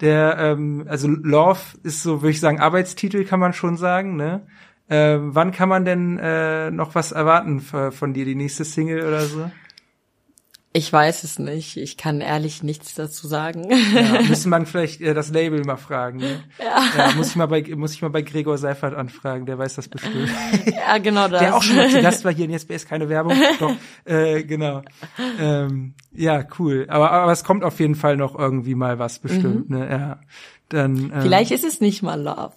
[0.00, 4.46] der ähm, also Love ist so würde ich sagen Arbeitstitel kann man schon sagen, ne?
[4.88, 9.22] Äh, wann kann man denn äh, noch was erwarten von dir, die nächste Single oder
[9.22, 9.50] so?
[10.74, 11.76] Ich weiß es nicht.
[11.76, 13.68] Ich kann ehrlich nichts dazu sagen.
[13.94, 16.18] Ja, müssen man vielleicht äh, das Label mal fragen.
[16.18, 16.42] Ne?
[16.58, 16.82] Ja.
[16.96, 17.12] ja.
[17.14, 19.44] Muss ich mal bei muss ich mal bei Gregor Seifert anfragen.
[19.44, 20.30] Der weiß das bestimmt.
[20.64, 21.40] Ja, genau das.
[21.40, 23.34] Der auch schon mal zu Gast war hier in SBS keine Werbung.
[23.58, 24.82] Doch, äh, genau.
[25.38, 26.86] Ähm, ja, cool.
[26.88, 29.68] Aber aber es kommt auf jeden Fall noch irgendwie mal was bestimmt.
[29.68, 29.78] Mhm.
[29.78, 29.90] Ne?
[29.90, 30.20] Ja.
[30.70, 31.12] Dann.
[31.12, 32.52] Ähm, Vielleicht ist es nicht mal Love.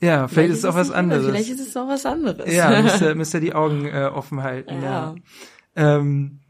[0.00, 1.26] Ja, vielleicht, vielleicht ist es auch was anderes.
[1.26, 2.52] Vielleicht ist es auch was anderes.
[2.52, 4.82] Ja, müsst ihr, müsst ihr die Augen äh, offen halten.
[4.82, 5.14] Ja.
[5.76, 5.96] ja.
[5.96, 6.40] Ähm,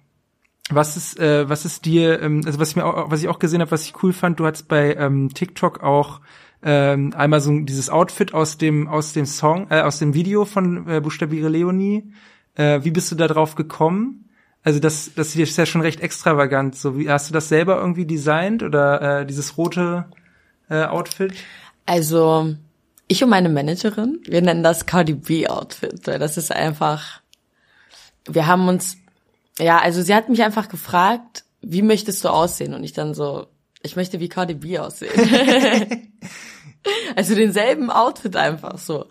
[0.74, 3.38] was ist, äh, was ist dir, ähm, also was ich mir auch, was ich auch
[3.38, 6.20] gesehen habe, was ich cool fand, du hast bei ähm, TikTok auch
[6.62, 10.88] ähm, einmal so dieses Outfit aus dem aus dem Song, äh, aus dem Video von
[10.88, 12.12] äh, Buchstabiere Leonie.
[12.54, 14.28] Äh, wie bist du da drauf gekommen?
[14.64, 16.76] Also das, das ist ja schon recht extravagant.
[16.76, 20.06] So wie hast du das selber irgendwie designt oder äh, dieses rote
[20.70, 21.34] äh, Outfit?
[21.84, 22.54] Also
[23.08, 27.20] ich und meine Managerin, wir nennen das Cardi B Outfit, weil das ist einfach,
[28.28, 28.96] wir haben uns,
[29.58, 32.74] ja, also sie hat mich einfach gefragt, wie möchtest du aussehen?
[32.74, 33.46] Und ich dann so,
[33.82, 35.10] ich möchte wie Cardi B aussehen.
[37.16, 39.06] also denselben Outfit einfach so.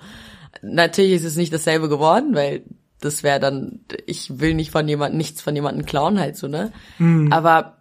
[0.62, 2.64] Natürlich ist es nicht dasselbe geworden, weil
[3.00, 6.72] das wäre dann, ich will nicht von jemandem, nichts von jemandem klauen halt so, ne?
[7.00, 7.32] Mhm.
[7.34, 7.78] Aber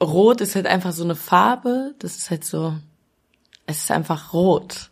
[0.00, 2.74] Rot ist halt einfach so eine Farbe, das ist halt so,
[3.66, 4.90] es ist einfach rot.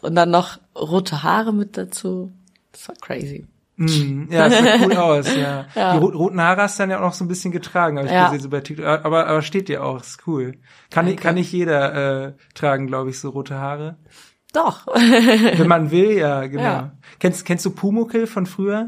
[0.00, 2.32] Und dann noch rote Haare mit dazu.
[2.72, 3.46] Das war crazy.
[3.82, 5.66] Mm, ja, das sieht cool aus, ja.
[5.74, 5.98] ja.
[5.98, 8.12] Die roten Haare hast du dann ja auch noch so ein bisschen getragen, habe ich
[8.12, 8.26] ja.
[8.26, 8.86] gesehen, so bei TikTok.
[8.86, 10.54] Aber, aber steht dir auch, ist cool.
[10.90, 13.96] Kann, ich, kann nicht jeder äh, tragen, glaube ich, so rote Haare.
[14.52, 14.86] Doch.
[14.94, 16.62] Wenn man will, ja, genau.
[16.62, 16.92] Ja.
[17.18, 18.86] Kennst, kennst du Pumuckl von früher?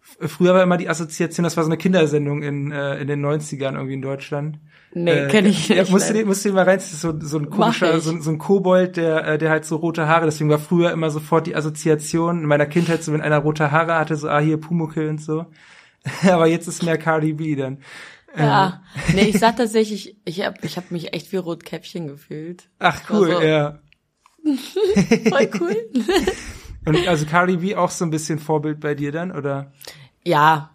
[0.00, 3.74] Früher war immer die Assoziation, das war so eine Kindersendung in, äh, in den 90ern
[3.74, 4.58] irgendwie in Deutschland.
[4.92, 5.78] Nee, äh, kenne ich nicht.
[5.78, 8.00] Ja, musst, du den, musst du den mal rein, das ist so, so ein komischer,
[8.00, 11.10] so, so ein Kobold, der, äh, der halt so rote Haare, deswegen war früher immer
[11.10, 14.58] sofort die Assoziation in meiner Kindheit, so wenn einer rote Haare hatte, so, ah, hier
[14.58, 15.46] Pumuckl und so.
[16.22, 17.78] Aber jetzt ist mehr Cardi B dann.
[18.36, 19.14] Ja, ähm.
[19.14, 22.68] nee, ich sag tatsächlich, ich hab, ich hab mich echt wie Rotkäppchen gefühlt.
[22.78, 23.78] Ach cool, also, ja.
[25.28, 25.76] Voll cool.
[26.84, 29.72] und also Cardi B auch so ein bisschen Vorbild bei dir dann, oder?
[30.24, 30.70] Ja,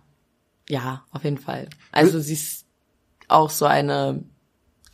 [0.70, 1.70] ja, auf jeden Fall.
[1.92, 2.61] Also sie ist
[3.32, 4.24] auch so eine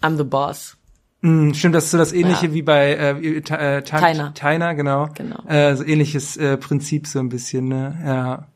[0.01, 0.77] I'm the Boss.
[1.21, 2.53] Mm, stimmt, das ist so das ähnliche ja.
[2.53, 3.41] wie bei äh, äh,
[3.81, 4.33] Tyner.
[4.33, 5.09] Tyner, genau.
[5.13, 5.43] genau.
[5.47, 7.99] Äh, so ähnliches äh, Prinzip so ein bisschen, ne?
[8.05, 8.47] Ja.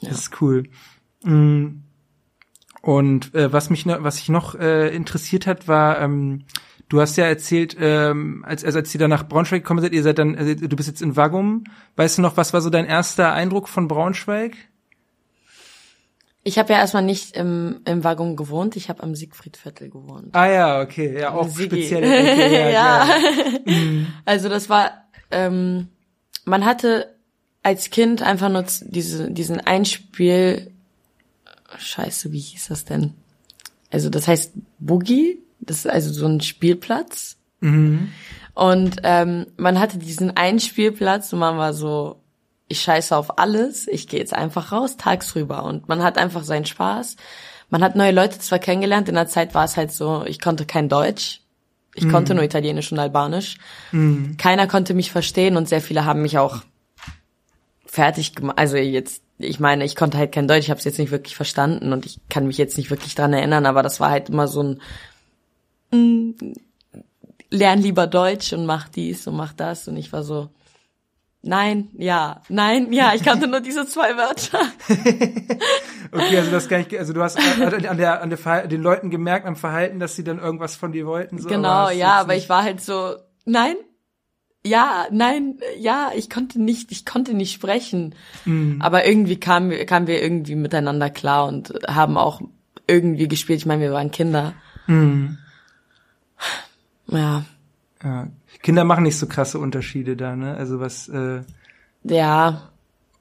[0.00, 0.16] Das ja.
[0.16, 0.64] ist cool.
[1.24, 1.82] Mm.
[2.82, 6.44] Und äh, was mich noch, was ich noch äh, interessiert hat, war, ähm,
[6.88, 10.04] du hast ja erzählt, ähm, als, also als ihr dann nach Braunschweig gekommen seid, ihr
[10.04, 11.64] seid dann, also du bist jetzt in Waggum.
[11.96, 14.56] Weißt du noch, was war so dein erster Eindruck von Braunschweig?
[16.46, 20.28] Ich habe ja erstmal nicht im, im Waggon gewohnt, ich habe am Siegfriedviertel gewohnt.
[20.30, 22.04] Ah ja, okay, ja, auch speziell.
[22.04, 23.06] Okay, ja, ja.
[23.64, 24.06] Mhm.
[24.24, 24.92] Also das war,
[25.32, 25.88] ähm,
[26.44, 27.16] man hatte
[27.64, 30.70] als Kind einfach nur diese, diesen Einspiel,
[31.78, 33.14] scheiße, wie hieß das denn?
[33.90, 37.38] Also das heißt Boogie, das ist also so ein Spielplatz.
[37.58, 38.12] Mhm.
[38.54, 42.20] Und ähm, man hatte diesen Einspielplatz und man war so,
[42.68, 46.66] ich scheiße auf alles, ich gehe jetzt einfach raus, tagsüber und man hat einfach seinen
[46.66, 47.16] Spaß.
[47.68, 50.66] Man hat neue Leute zwar kennengelernt, in der Zeit war es halt so, ich konnte
[50.66, 51.40] kein Deutsch,
[51.94, 52.10] ich mm.
[52.10, 53.58] konnte nur Italienisch und Albanisch.
[53.90, 54.36] Mm.
[54.36, 56.62] Keiner konnte mich verstehen und sehr viele haben mich auch
[57.86, 58.58] fertig gemacht.
[58.58, 61.34] Also jetzt, ich meine, ich konnte halt kein Deutsch, ich habe es jetzt nicht wirklich
[61.34, 64.46] verstanden und ich kann mich jetzt nicht wirklich dran erinnern, aber das war halt immer
[64.46, 64.80] so ein
[65.92, 66.32] mm,
[67.50, 70.50] lern lieber Deutsch und mach dies und mach das und ich war so,
[71.46, 74.58] Nein, ja, nein, ja, ich kannte nur diese zwei Wörter.
[76.12, 79.46] okay, also das gar nicht, also du hast an der, an der den Leuten gemerkt
[79.46, 81.38] am Verhalten, dass sie dann irgendwas von dir wollten.
[81.38, 83.76] So, genau, aber ja, aber ich war halt so, nein,
[84.66, 88.16] ja, nein, ja, ich konnte nicht, ich konnte nicht sprechen.
[88.44, 88.82] Mhm.
[88.82, 92.40] Aber irgendwie kamen, kamen wir irgendwie miteinander klar und haben auch
[92.88, 93.60] irgendwie gespielt.
[93.60, 94.54] Ich meine, wir waren Kinder.
[94.88, 95.38] Mhm.
[97.06, 97.44] Ja.
[98.02, 98.28] Ja.
[98.62, 100.56] Kinder machen nicht so krasse Unterschiede da, ne?
[100.56, 101.40] Also was äh,
[102.04, 102.70] Ja.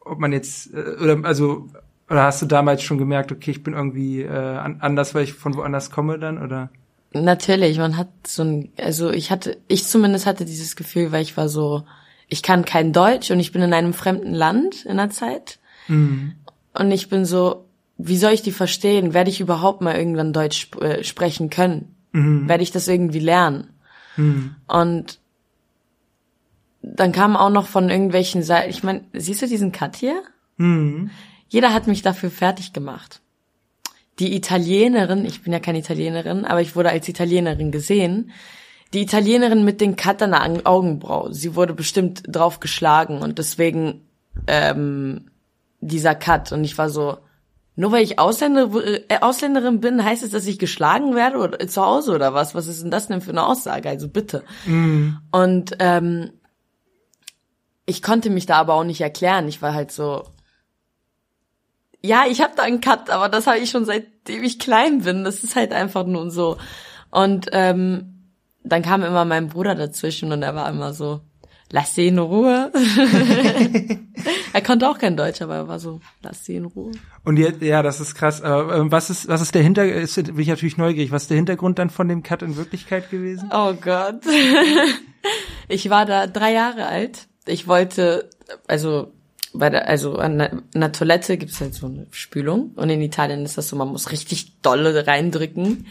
[0.01, 1.67] Ob man jetzt äh, oder also
[2.09, 5.55] oder hast du damals schon gemerkt, okay, ich bin irgendwie äh, anders, weil ich von
[5.55, 6.69] woanders komme dann oder?
[7.13, 11.37] Natürlich, man hat so ein also ich hatte ich zumindest hatte dieses Gefühl, weil ich
[11.37, 11.83] war so
[12.27, 15.59] ich kann kein Deutsch und ich bin in einem fremden Land in der Zeit.
[15.87, 16.33] Mhm.
[16.73, 17.65] Und ich bin so,
[17.97, 19.13] wie soll ich die verstehen?
[19.13, 21.95] Werde ich überhaupt mal irgendwann Deutsch sp äh, sprechen können?
[22.11, 22.49] Mhm.
[22.49, 23.69] Werde ich das irgendwie lernen?
[24.17, 24.55] Mhm.
[24.67, 25.19] Und
[26.93, 30.21] dann kam auch noch von irgendwelchen Seiten, ich meine, siehst du diesen Cut hier?
[30.57, 31.09] Mhm.
[31.47, 33.21] Jeder hat mich dafür fertig gemacht.
[34.19, 38.31] Die Italienerin, ich bin ja keine Italienerin, aber ich wurde als Italienerin gesehen.
[38.93, 44.07] Die Italienerin mit den Cut an der Augenbraue, sie wurde bestimmt drauf geschlagen und deswegen
[44.47, 45.31] ähm,
[45.81, 46.51] dieser Cut.
[46.51, 47.17] Und ich war so,
[47.75, 48.69] nur weil ich Ausländer,
[49.09, 52.55] äh, Ausländerin bin, heißt es, dass ich geschlagen werde oder, zu Hause oder was?
[52.55, 53.89] Was ist denn das denn für eine Aussage?
[53.89, 54.43] Also bitte.
[54.65, 55.17] Mm.
[55.31, 56.31] Und ähm,
[57.85, 59.47] ich konnte mich da aber auch nicht erklären.
[59.47, 60.23] Ich war halt so,
[62.01, 65.23] ja, ich habe da einen Cut, aber das habe ich schon seitdem ich klein bin.
[65.23, 66.57] Das ist halt einfach nur so.
[67.11, 68.31] Und ähm,
[68.63, 71.21] dann kam immer mein Bruder dazwischen und er war immer so,
[71.71, 72.71] lass sie in Ruhe.
[74.53, 76.91] er konnte auch kein Deutsch, aber er war so, lass sie in Ruhe.
[77.23, 78.41] Und jetzt, ja, das ist krass.
[78.41, 80.03] Aber ähm, was ist, was ist der Hintergrund?
[80.03, 81.11] Ist, bin ich natürlich neugierig.
[81.11, 83.49] Was ist der Hintergrund dann von dem Cut in Wirklichkeit gewesen?
[83.53, 84.21] Oh Gott.
[85.67, 87.27] ich war da drei Jahre alt.
[87.45, 88.29] Ich wollte,
[88.67, 89.11] also
[89.53, 93.57] bei der, also an einer Toilette gibt's halt so eine Spülung und in Italien ist
[93.57, 95.87] das so, man muss richtig dolle reindrücken.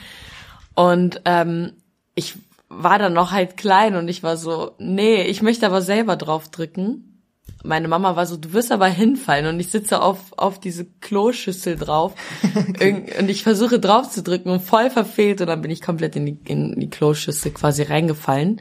[0.74, 1.72] Und ähm,
[2.14, 2.34] ich
[2.68, 7.22] war dann noch halt klein und ich war so, nee, ich möchte aber selber draufdrücken.
[7.62, 11.76] meine Mama war so, du wirst aber hinfallen und ich sitze auf, auf diese Kloschüssel
[11.76, 12.14] drauf
[12.68, 13.04] okay.
[13.18, 16.26] und ich versuche drauf zu drücken und voll verfehlt und dann bin ich komplett in
[16.26, 18.60] die, in die Kloschüssel quasi reingefallen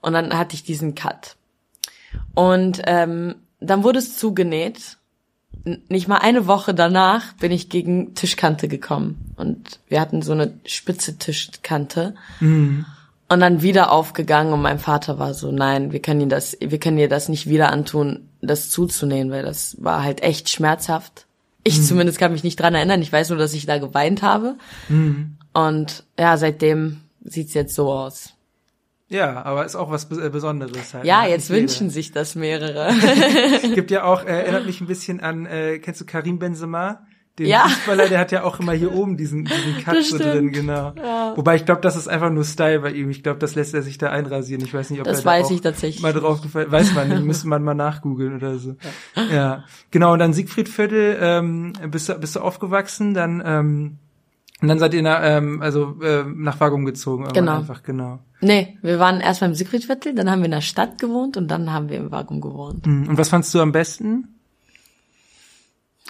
[0.00, 1.36] und dann hatte ich diesen Cut.
[2.34, 4.96] Und ähm, dann wurde es zugenäht.
[5.88, 10.54] Nicht mal eine Woche danach bin ich gegen Tischkante gekommen und wir hatten so eine
[10.64, 12.14] spitze Tischkante.
[12.38, 12.86] Mhm.
[13.28, 16.80] Und dann wieder aufgegangen und mein Vater war so, nein, wir können ihn das, wir
[16.80, 21.26] können dir das nicht wieder antun, das zuzunähen, weil das war halt echt schmerzhaft.
[21.62, 21.82] Ich mhm.
[21.82, 23.02] zumindest kann mich nicht dran erinnern.
[23.02, 24.56] Ich weiß nur, dass ich da geweint habe.
[24.88, 25.36] Mhm.
[25.52, 28.34] Und ja, seitdem sieht's jetzt so aus.
[29.10, 31.04] Ja, aber ist auch was äh, Besonderes halt.
[31.04, 31.30] Ja, ne?
[31.30, 31.94] jetzt wünschen jeder.
[31.94, 32.94] sich das mehrere.
[33.74, 37.06] Gibt ja auch, äh, erinnert mich ein bisschen an, äh, kennst du Karim Benzema?
[37.40, 37.68] den ja.
[37.68, 40.92] Fußballer, der hat ja auch immer hier oben diesen, diesen Cut so drin, genau.
[40.96, 41.32] Ja.
[41.36, 43.08] Wobei ich glaube, das ist einfach nur Style bei ihm.
[43.10, 44.62] Ich glaube, das lässt er sich da einrasieren.
[44.62, 46.70] Ich weiß nicht, ob das er weiß da ich tatsächlich mal drauf gefällt.
[46.70, 48.76] Weiß man nicht, müsste man mal nachgoogeln oder so.
[49.16, 49.34] Ja.
[49.34, 49.64] ja.
[49.90, 53.98] Genau, und dann Siegfriedviertel, ähm, bist du, bist du aufgewachsen, dann, ähm,
[54.60, 57.26] und dann seid ihr nach, ähm, also, äh, nach Wagum gezogen.
[57.32, 57.58] Genau.
[57.58, 58.20] Einfach, genau.
[58.40, 61.72] Nee, wir waren erst beim Siegfriedviertel, dann haben wir in der Stadt gewohnt und dann
[61.72, 62.86] haben wir im Wagum gewohnt.
[62.86, 64.40] Hm, und was fandst du am besten?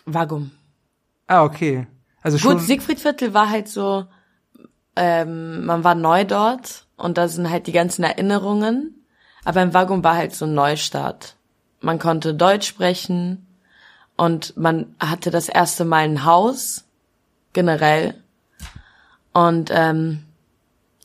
[0.06, 0.52] Wagum.
[1.26, 1.86] Ah, okay.
[2.22, 2.58] Also schon.
[2.58, 4.06] Gut, Siegfriedviertel war halt so,
[4.96, 8.94] ähm, man war neu dort und da sind halt die ganzen Erinnerungen.
[9.44, 11.36] Aber im Waggon war halt so ein Neustart.
[11.80, 13.46] Man konnte Deutsch sprechen
[14.16, 16.84] und man hatte das erste Mal ein Haus,
[17.54, 18.22] generell.
[19.32, 20.24] Und ähm,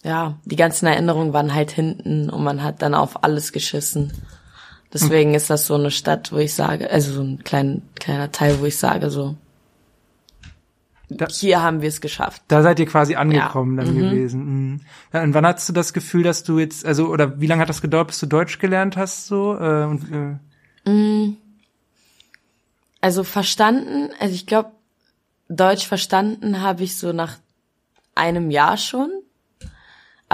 [0.06, 4.14] ja, die ganzen Erinnerungen waren halt hinten und man hat dann auf alles geschissen.
[4.94, 8.60] Deswegen ist das so eine Stadt, wo ich sage, also so ein klein, kleiner Teil,
[8.62, 9.36] wo ich sage so,
[11.10, 12.44] da, hier haben wir es geschafft.
[12.48, 13.84] Da seid ihr quasi angekommen ja.
[13.84, 14.00] dann mhm.
[14.00, 14.46] gewesen.
[14.46, 14.82] Mhm.
[15.12, 17.82] Und wann hattest du das Gefühl, dass du jetzt, also oder wie lange hat das
[17.82, 19.58] gedauert, bis du Deutsch gelernt hast so?
[19.58, 20.40] Äh, und,
[20.86, 20.90] äh?
[20.90, 21.38] Mm.
[23.02, 24.72] Also verstanden, also ich glaube,
[25.50, 27.38] Deutsch verstanden habe ich so nach
[28.16, 29.10] einem Jahr schon,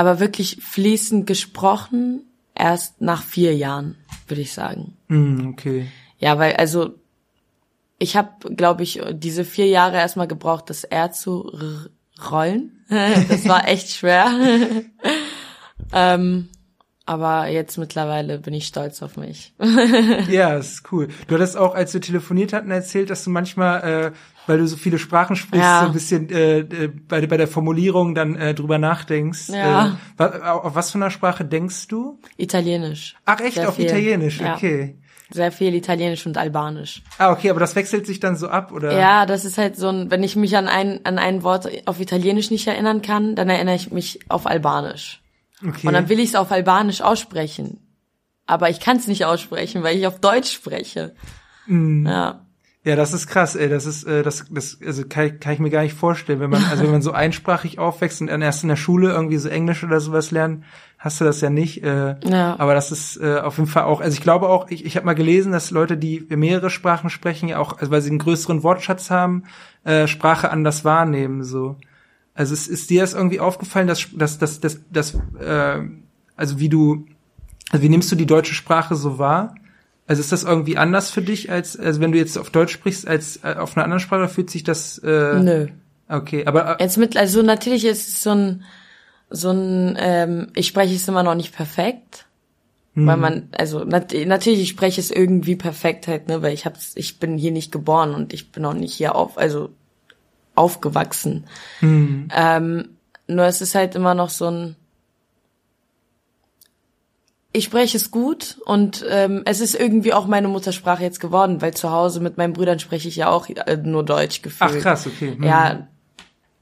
[0.02, 2.24] aber wirklich fließend gesprochen
[2.56, 4.98] erst nach vier Jahren, würde ich sagen.
[5.10, 5.86] Mm, okay.
[6.18, 6.96] Ja, weil also
[8.00, 11.52] ich habe, glaube ich, diese vier Jahre erstmal gebraucht, das R zu
[12.32, 12.84] rollen.
[12.90, 14.32] das war echt schwer.
[15.94, 16.50] ähm,
[17.06, 19.54] aber jetzt mittlerweile bin ich stolz auf mich.
[20.30, 21.08] ja, das ist cool.
[21.28, 24.12] Du hattest auch, als wir telefoniert hatten, erzählt, dass du manchmal, äh,
[24.48, 25.82] weil du so viele Sprachen sprichst, ja.
[25.82, 29.50] so ein bisschen äh, äh bei, bei der Formulierung dann äh, drüber nachdenkst.
[29.50, 29.98] Ja.
[30.18, 32.20] Äh, auf was für einer Sprache denkst du?
[32.38, 33.16] Italienisch.
[33.26, 33.86] Ach echt, Sehr auf viel.
[33.86, 34.96] Italienisch, okay.
[34.96, 35.02] Ja
[35.34, 37.04] sehr viel Italienisch und Albanisch.
[37.18, 38.92] Ah, okay, aber das wechselt sich dann so ab, oder?
[38.92, 42.00] Ja, das ist halt so ein, wenn ich mich an ein, an ein Wort auf
[42.00, 45.22] Italienisch nicht erinnern kann, dann erinnere ich mich auf Albanisch.
[45.66, 45.88] Okay.
[45.88, 47.80] Und dann will ich es auf Albanisch aussprechen.
[48.46, 51.16] Aber ich kann es nicht aussprechen, weil ich auf Deutsch spreche.
[51.68, 52.06] Mm.
[52.06, 52.46] Ja.
[52.84, 53.70] Ja, das ist krass, ey.
[53.70, 56.64] Das ist, äh, das, das, also kann, kann ich mir gar nicht vorstellen, wenn man,
[56.66, 59.84] also wenn man so einsprachig aufwächst und dann erst in der Schule irgendwie so Englisch
[59.84, 60.64] oder sowas lernt,
[60.98, 61.84] hast du das ja nicht.
[61.84, 62.56] Äh, ja.
[62.58, 65.06] Aber das ist äh, auf jeden Fall auch, also ich glaube auch, ich, ich habe
[65.06, 68.64] mal gelesen, dass Leute, die mehrere Sprachen sprechen, ja auch, also weil sie einen größeren
[68.64, 69.44] Wortschatz haben,
[69.84, 71.44] äh, Sprache anders wahrnehmen.
[71.44, 71.78] So.
[72.34, 75.80] Also es ist dir das irgendwie aufgefallen, dass, dass, dass, dass, dass äh,
[76.36, 77.06] also wie du,
[77.72, 79.56] also wie nimmst du die deutsche Sprache so wahr?
[80.08, 83.08] Also ist das irgendwie anders für dich, als also wenn du jetzt auf Deutsch sprichst,
[83.08, 84.98] als äh, auf einer anderen Sprache fühlt sich das?
[84.98, 85.68] Äh, Nö.
[86.10, 88.64] Okay, aber äh, jetzt mit also natürlich ist es so ein
[89.30, 92.26] so ein ähm, ich spreche es immer noch nicht perfekt,
[92.96, 93.08] hm.
[93.08, 96.92] weil man also nat natürlich ich spreche es irgendwie perfekt halt ne, weil ich hab's
[96.96, 99.70] ich bin hier nicht geboren und ich bin auch nicht hier auf also
[100.62, 101.46] aufgewachsen.
[101.80, 102.30] Hm.
[102.34, 102.90] Ähm,
[103.28, 104.76] nur es ist halt immer noch so ein
[107.54, 111.74] ich spreche es gut und ähm, es ist irgendwie auch meine Muttersprache jetzt geworden, weil
[111.74, 114.72] zu Hause mit meinen Brüdern spreche ich ja auch äh, nur Deutsch gefühlt.
[114.74, 115.36] Ach krass, okay.
[115.38, 115.44] Mhm.
[115.44, 115.88] Ja,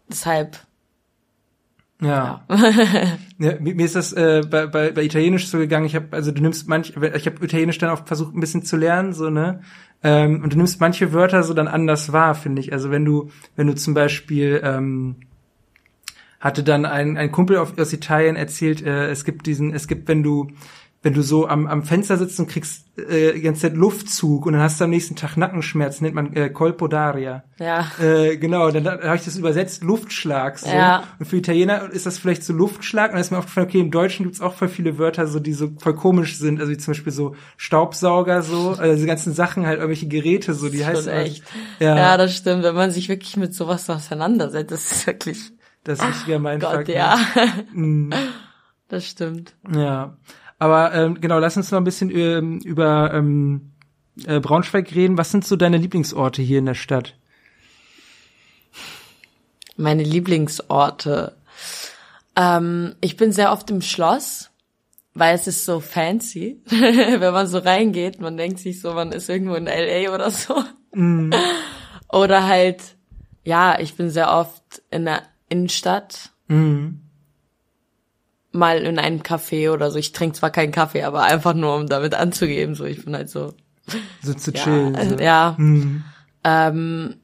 [0.09, 0.57] deshalb.
[0.57, 0.65] Ja.
[2.01, 2.45] Ja.
[3.38, 5.85] ja mir ist das äh, bei, bei, bei Italienisch so gegangen.
[5.85, 8.77] Ich habe also du nimmst manch, ich habe Italienisch dann auch versucht ein bisschen zu
[8.77, 9.62] lernen, so ne.
[10.01, 12.71] Ähm, und du nimmst manche Wörter so dann anders wahr, finde ich.
[12.71, 15.17] Also wenn du wenn du zum Beispiel ähm,
[16.39, 20.23] hatte dann ein, ein Kumpel aus Italien erzählt, äh, es gibt diesen, es gibt, wenn
[20.23, 20.47] du
[21.02, 24.54] wenn du so am, am Fenster sitzt und kriegst äh, die ganze Zeit Luftzug und
[24.54, 27.43] dann hast du am nächsten Tag Nackenschmerzen, nennt man äh, Colpo d'aria.
[27.58, 27.89] Ja.
[28.02, 30.60] Äh, genau, dann, dann habe ich das übersetzt, Luftschlag.
[30.60, 30.69] So.
[30.69, 31.06] Ja.
[31.17, 33.91] Und für Italiener ist das vielleicht so Luftschlag und dann ist mir aufgefallen, okay, im
[33.91, 36.93] Deutschen gibt's auch voll viele Wörter, so die so voll komisch sind, also wie zum
[36.93, 41.43] Beispiel so Staubsauger, so, also diese ganzen Sachen, halt irgendwelche Geräte, so, die heißt echt.
[41.79, 41.95] Ja.
[41.95, 45.39] ja, das stimmt, wenn man sich wirklich mit sowas auseinandersetzt, das ist wirklich.
[45.85, 47.17] Das ist richtiger mein Gott, ja.
[47.73, 48.13] Mhm.
[48.89, 49.56] Das stimmt.
[49.71, 50.17] Ja.
[50.60, 53.71] Aber ähm, genau, lass uns noch ein bisschen ähm, über ähm,
[54.25, 55.17] äh, Braunschweig reden.
[55.17, 57.15] Was sind so deine Lieblingsorte hier in der Stadt?
[59.77, 61.37] Meine Lieblingsorte.
[62.35, 64.49] Ähm, ich bin sehr oft im Schloss,
[65.13, 66.62] weil es ist so fancy.
[66.69, 70.62] Wenn man so reingeht, man denkt sich so, man ist irgendwo in LA oder so.
[70.93, 71.31] Mm.
[72.10, 72.81] Oder halt,
[73.45, 76.31] ja, ich bin sehr oft in der Innenstadt.
[76.47, 76.95] Mm.
[78.60, 79.97] Mal in einem Café oder so.
[79.97, 82.75] Ich trinke zwar keinen Kaffee, aber einfach nur, um damit anzugeben.
[82.75, 83.53] So, ich bin halt so.
[84.21, 84.93] So zu chillen.
[84.93, 85.05] Ja.
[85.10, 85.15] So.
[85.17, 85.55] ja.
[85.57, 86.03] Mm.
[86.43, 87.15] Ähm,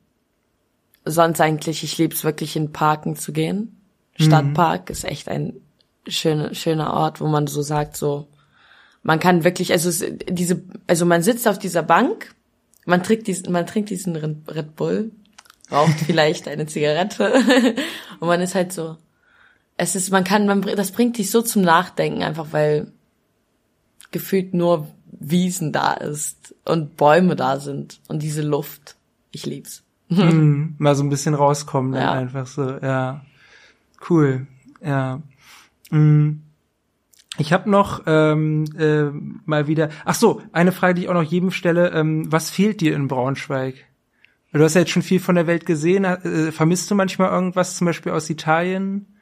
[1.05, 3.81] sonst eigentlich, ich lieb's wirklich in Parken zu gehen.
[4.17, 4.93] Stadtpark mhm.
[4.93, 5.53] ist echt ein
[6.07, 8.27] schöner schöner Ort, wo man so sagt, so
[9.03, 12.33] man kann wirklich, also es, diese, also man sitzt auf dieser Bank,
[12.85, 15.11] man trinkt diesen, man trinkt diesen Red Bull,
[15.71, 17.31] raucht vielleicht eine Zigarette
[18.19, 18.97] und man ist halt so,
[19.77, 22.91] es ist, man kann, man, das bringt dich so zum Nachdenken, einfach weil
[24.11, 24.87] gefühlt nur
[25.19, 28.95] Wiesen da ist und Bäume da sind und diese Luft.
[29.31, 29.83] Ich lieb's.
[30.09, 32.11] mm, mal so ein bisschen rauskommen dann ja.
[32.13, 33.25] einfach so, ja.
[34.09, 34.47] Cool,
[34.81, 35.21] ja.
[35.89, 36.41] Mm.
[37.37, 39.09] Ich habe noch ähm, äh,
[39.45, 39.89] mal wieder.
[40.05, 43.09] Ach so, eine Frage, die ich auch noch jedem stelle: ähm, Was fehlt dir in
[43.09, 43.75] Braunschweig?
[44.53, 46.05] Du hast ja jetzt schon viel von der Welt gesehen.
[46.05, 49.14] Äh, vermisst du manchmal irgendwas, zum Beispiel aus Italien?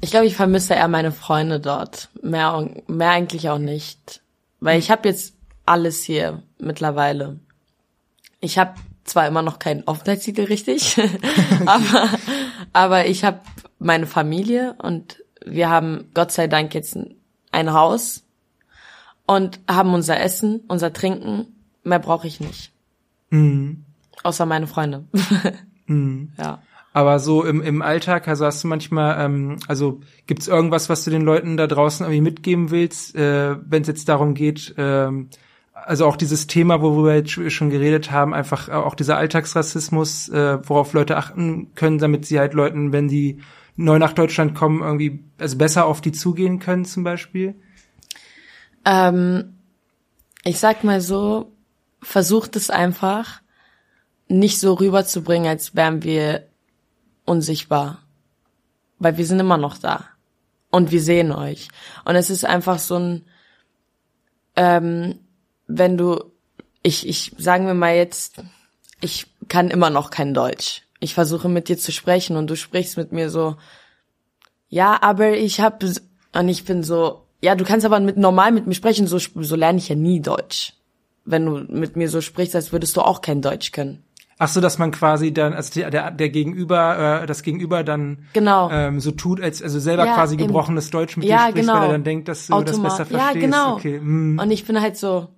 [0.00, 2.08] Ich glaube, ich vermisse eher meine Freunde dort.
[2.22, 4.22] Mehr, mehr eigentlich auch nicht,
[4.60, 5.34] weil ich habe jetzt
[5.66, 7.38] alles hier mittlerweile.
[8.40, 8.74] Ich habe
[9.04, 10.96] zwar immer noch keinen Aufenthaltstitel richtig,
[11.66, 12.10] aber,
[12.72, 13.40] aber ich habe
[13.78, 16.96] meine Familie und wir haben Gott sei Dank jetzt
[17.52, 18.24] ein Haus
[19.26, 21.46] und haben unser Essen, unser Trinken.
[21.82, 22.72] Mehr brauche ich nicht.
[23.30, 23.84] Mhm.
[24.22, 25.04] Außer meine Freunde.
[25.86, 26.32] mhm.
[26.38, 26.60] Ja.
[26.92, 31.10] Aber so im, im Alltag, also hast du manchmal, ähm, also gibt's irgendwas, was du
[31.10, 35.28] den Leuten da draußen irgendwie mitgeben willst, äh, wenn es jetzt darum geht, ähm,
[35.72, 40.58] also auch dieses Thema, worüber wir jetzt schon geredet haben, einfach auch dieser Alltagsrassismus, äh,
[40.68, 43.40] worauf Leute achten können, damit sie halt Leuten, wenn die
[43.76, 47.54] neu nach Deutschland kommen, irgendwie also besser auf die zugehen können zum Beispiel?
[48.84, 49.54] Ähm,
[50.44, 51.52] ich sag mal so,
[52.02, 53.40] versucht es einfach
[54.28, 56.49] nicht so rüberzubringen, als wären wir
[57.30, 58.02] unsichtbar.
[58.98, 60.04] Weil wir sind immer noch da.
[60.70, 61.68] Und wir sehen euch.
[62.04, 63.24] Und es ist einfach so ein,
[64.56, 65.20] ähm,
[65.66, 66.24] wenn du,
[66.82, 68.42] ich, ich, sagen wir mal jetzt,
[69.00, 70.82] ich kann immer noch kein Deutsch.
[70.98, 73.56] Ich versuche mit dir zu sprechen und du sprichst mit mir so,
[74.68, 78.66] ja, aber ich hab, und ich bin so, ja, du kannst aber mit normal mit
[78.66, 80.74] mir sprechen, so, so lerne ich ja nie Deutsch.
[81.24, 84.04] Wenn du mit mir so sprichst, als würdest du auch kein Deutsch können.
[84.42, 88.70] Ach so, dass man quasi dann, also der, der, Gegenüber, äh, das Gegenüber dann genau.
[88.70, 90.92] ähm, so tut, als also selber ja, quasi gebrochenes eben.
[90.92, 91.74] Deutsch mit ja, dir spricht, genau.
[91.74, 92.68] weil er dann denkt, dass du Automat.
[92.68, 93.34] das besser verstehst.
[93.34, 93.74] Ja, genau.
[93.74, 93.98] Okay.
[93.98, 94.38] Hm.
[94.42, 95.28] Und ich bin halt so,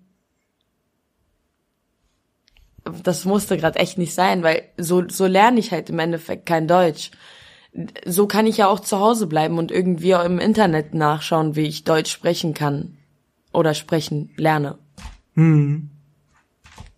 [3.02, 6.68] das musste gerade echt nicht sein, weil so, so lerne ich halt im Endeffekt kein
[6.68, 7.10] Deutsch.
[8.06, 11.66] So kann ich ja auch zu Hause bleiben und irgendwie auch im Internet nachschauen, wie
[11.66, 12.98] ich Deutsch sprechen kann.
[13.52, 14.78] Oder sprechen lerne.
[15.34, 15.90] Hm.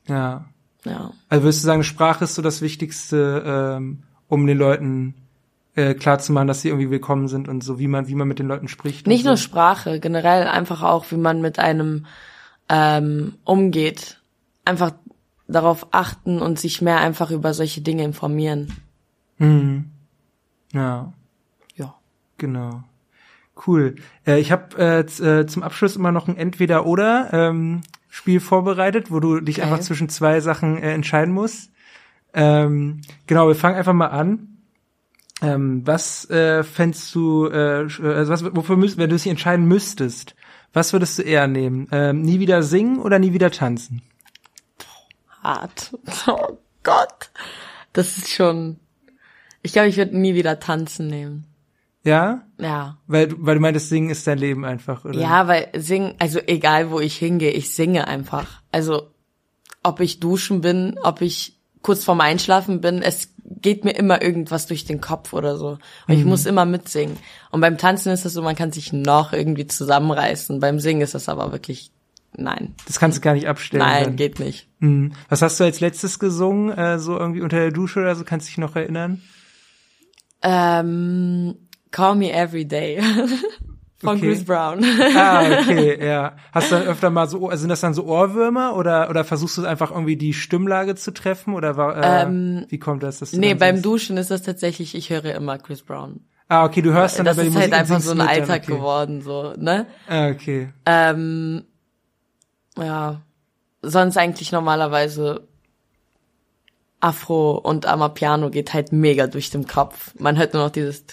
[0.07, 0.45] Ja.
[0.85, 1.13] Ja.
[1.29, 5.15] Also würdest du sagen, Sprache ist so das Wichtigste, ähm, um den Leuten
[5.75, 8.29] äh, klar zu machen, dass sie irgendwie willkommen sind und so, wie man, wie man
[8.29, 9.07] mit den Leuten spricht.
[9.07, 9.31] Nicht so.
[9.31, 12.07] nur Sprache, generell einfach auch, wie man mit einem
[12.69, 14.21] ähm, umgeht.
[14.65, 14.93] Einfach
[15.47, 18.73] darauf achten und sich mehr einfach über solche Dinge informieren.
[19.39, 19.91] Mhm.
[20.73, 21.13] Ja.
[21.75, 21.95] Ja.
[22.39, 22.85] Genau.
[23.67, 23.97] Cool.
[24.27, 27.83] Äh, ich habe äh, äh, zum Abschluss immer noch ein Entweder-Oder ähm,
[28.15, 29.67] Spiel vorbereitet, wo du dich okay.
[29.67, 31.73] einfach zwischen zwei Sachen äh, entscheiden musst.
[32.33, 34.59] Ähm, genau, wir fangen einfach mal an.
[35.43, 40.37] Ähm, was äh, fändest du, äh, also was, wofür müsst, wenn du dich entscheiden müsstest,
[40.73, 41.89] was würdest du eher nehmen?
[41.91, 44.03] Ähm, nie wieder singen oder nie wieder tanzen?
[45.43, 45.93] hart.
[46.27, 47.31] Oh Gott.
[47.93, 48.79] Das ist schon.
[49.63, 51.47] Ich glaube, ich würde nie wieder tanzen nehmen.
[52.05, 52.43] Ja?
[52.61, 52.99] Ja.
[53.07, 55.19] Weil, weil du meintest, singen ist dein Leben einfach, oder?
[55.19, 58.63] Ja, weil singen, also egal wo ich hingehe, ich singe einfach.
[58.71, 59.11] Also,
[59.83, 64.67] ob ich duschen bin, ob ich kurz vorm Einschlafen bin, es geht mir immer irgendwas
[64.67, 65.69] durch den Kopf oder so.
[65.69, 66.15] Und mhm.
[66.15, 67.17] ich muss immer mitsingen.
[67.51, 70.61] Und beim Tanzen ist es so, man kann sich noch irgendwie zusammenreißen.
[70.61, 71.91] Beim Singen ist es aber wirklich
[72.37, 72.75] nein.
[72.87, 73.85] Das kannst du gar nicht abstellen.
[73.85, 74.17] Nein, dann.
[74.17, 74.69] geht nicht.
[74.81, 75.13] Mhm.
[75.29, 76.71] Was hast du als letztes gesungen?
[76.77, 78.25] Äh, so irgendwie unter der Dusche oder so?
[78.25, 79.23] Kannst du dich noch erinnern?
[80.43, 81.55] Ähm,
[81.95, 83.01] Call Me Every Day.
[83.99, 84.27] Von okay.
[84.27, 84.85] Chris Brown.
[85.17, 86.37] ah, okay, ja.
[86.53, 89.65] Hast du dann öfter mal so, sind das dann so Ohrwürmer oder oder versuchst du
[89.65, 93.21] einfach irgendwie die Stimmlage zu treffen oder äh, ähm, wie kommt das?
[93.21, 93.87] Dass nee, beim sagst?
[93.87, 96.21] Duschen ist das tatsächlich, ich höre immer Chris Brown.
[96.49, 97.71] Ah, okay, du hörst dann das aber die Musik.
[97.71, 98.73] Das ist halt einfach so ein Alltag okay.
[98.73, 99.87] geworden, so, ne?
[100.09, 100.73] Ah, okay.
[100.85, 101.65] Ähm,
[102.77, 103.23] ja,
[103.83, 105.47] sonst eigentlich normalerweise
[107.01, 110.13] Afro und Amapiano geht halt mega durch den Kopf.
[110.19, 111.05] Man hört nur noch dieses.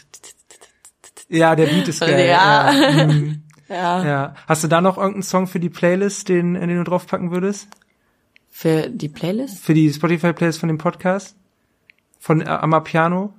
[1.32, 2.28] Ja, der Beat ist geil.
[2.28, 2.72] Ja.
[2.72, 3.06] Ja.
[3.06, 3.44] Mhm.
[3.70, 4.06] Ja.
[4.06, 4.36] ja.
[4.48, 7.70] Hast du da noch irgendeinen Song für die Playlist, den, den du draufpacken würdest?
[8.50, 9.64] Für die Playlist?
[9.64, 11.38] Für die Spotify-Playlist von dem Podcast?
[12.20, 13.34] Von äh, Amapiano?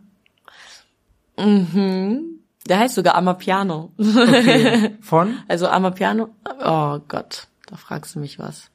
[1.39, 2.41] Mhm.
[2.67, 3.93] Der heißt sogar Amapiano.
[3.99, 4.97] Okay.
[5.03, 5.39] Von?
[5.49, 6.31] Also Amapiano.
[6.65, 8.71] Oh Gott, da fragst du mich was.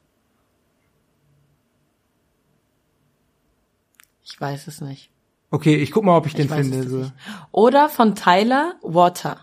[4.24, 5.10] Ich weiß es nicht.
[5.50, 6.88] Okay, ich guck mal, ob ich den Ich weiß finde.
[6.88, 7.10] So.
[7.52, 9.38] Oder von Tyler Water.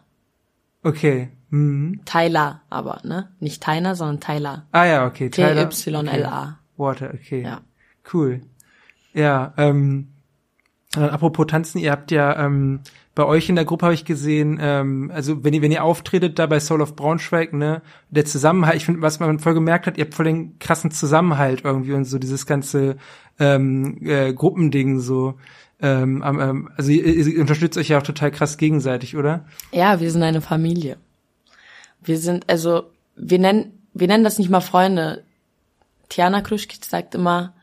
[0.83, 1.29] Okay.
[1.49, 2.01] Mhm.
[2.05, 3.29] Tyler aber, ne?
[3.39, 4.67] Nicht Tyler, sondern Tyler.
[4.71, 5.29] Ah ja, okay.
[5.29, 6.41] Tyler- T-Y-L-A.
[6.43, 6.53] Okay.
[6.77, 7.41] Water, okay.
[7.43, 7.61] Ja.
[8.13, 8.41] Cool.
[9.13, 10.09] Ja, ähm,
[10.95, 12.81] äh, apropos Tanzen, ihr habt ja ähm,
[13.15, 16.37] bei euch in der Gruppe habe ich gesehen, ähm, also wenn ihr wenn ihr auftretet
[16.37, 19.97] da bei Soul of Braunschweig, ne, der Zusammenhalt, ich finde, was man voll gemerkt hat,
[19.97, 22.97] ihr habt voll den krassen Zusammenhalt irgendwie und so dieses ganze
[23.39, 25.35] ähm, äh, Gruppending so.
[25.81, 29.45] Ähm, ähm, also ihr, ihr unterstützt euch ja auch total krass gegenseitig, oder?
[29.71, 30.97] Ja, wir sind eine Familie.
[32.01, 32.83] Wir sind, also,
[33.15, 35.23] wir nennen, wir nennen das nicht mal Freunde.
[36.09, 37.53] Tiana Kruschkitz sagt immer,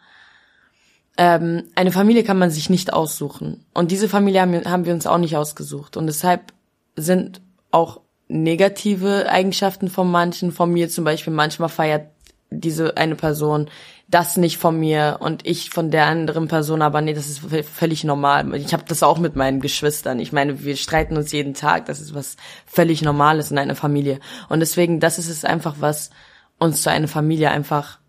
[1.16, 3.64] ähm, eine Familie kann man sich nicht aussuchen.
[3.74, 5.96] Und diese Familie haben, haben wir uns auch nicht ausgesucht.
[5.96, 6.52] Und deshalb
[6.96, 7.40] sind
[7.70, 12.08] auch negative Eigenschaften von manchen, von mir zum Beispiel, manchmal feiert
[12.50, 13.68] diese eine Person
[14.12, 18.04] das nicht von mir und ich von der anderen Person, aber nee, das ist völlig
[18.04, 18.54] normal.
[18.56, 20.20] Ich habe das auch mit meinen Geschwistern.
[20.20, 22.36] Ich meine, wir streiten uns jeden Tag, das ist was
[22.66, 24.20] völlig Normales in einer Familie.
[24.50, 26.10] Und deswegen, das ist es einfach, was
[26.58, 28.00] uns zu einer Familie einfach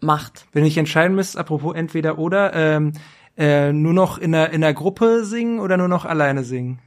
[0.00, 0.46] macht.
[0.52, 2.94] Wenn ich entscheiden müsste, apropos entweder oder, ähm,
[3.36, 6.80] äh, nur noch in der in der Gruppe singen oder nur noch alleine singen?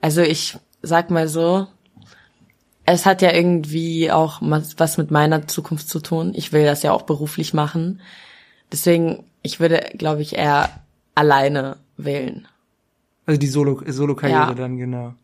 [0.00, 1.68] Also ich sag mal so,
[2.86, 6.32] es hat ja irgendwie auch was mit meiner Zukunft zu tun.
[6.34, 8.00] Ich will das ja auch beruflich machen.
[8.70, 10.70] Deswegen, ich würde, glaube ich, eher
[11.14, 12.46] alleine wählen.
[13.26, 14.54] Also die Solo Solo-Karriere Ja.
[14.54, 15.14] dann genau.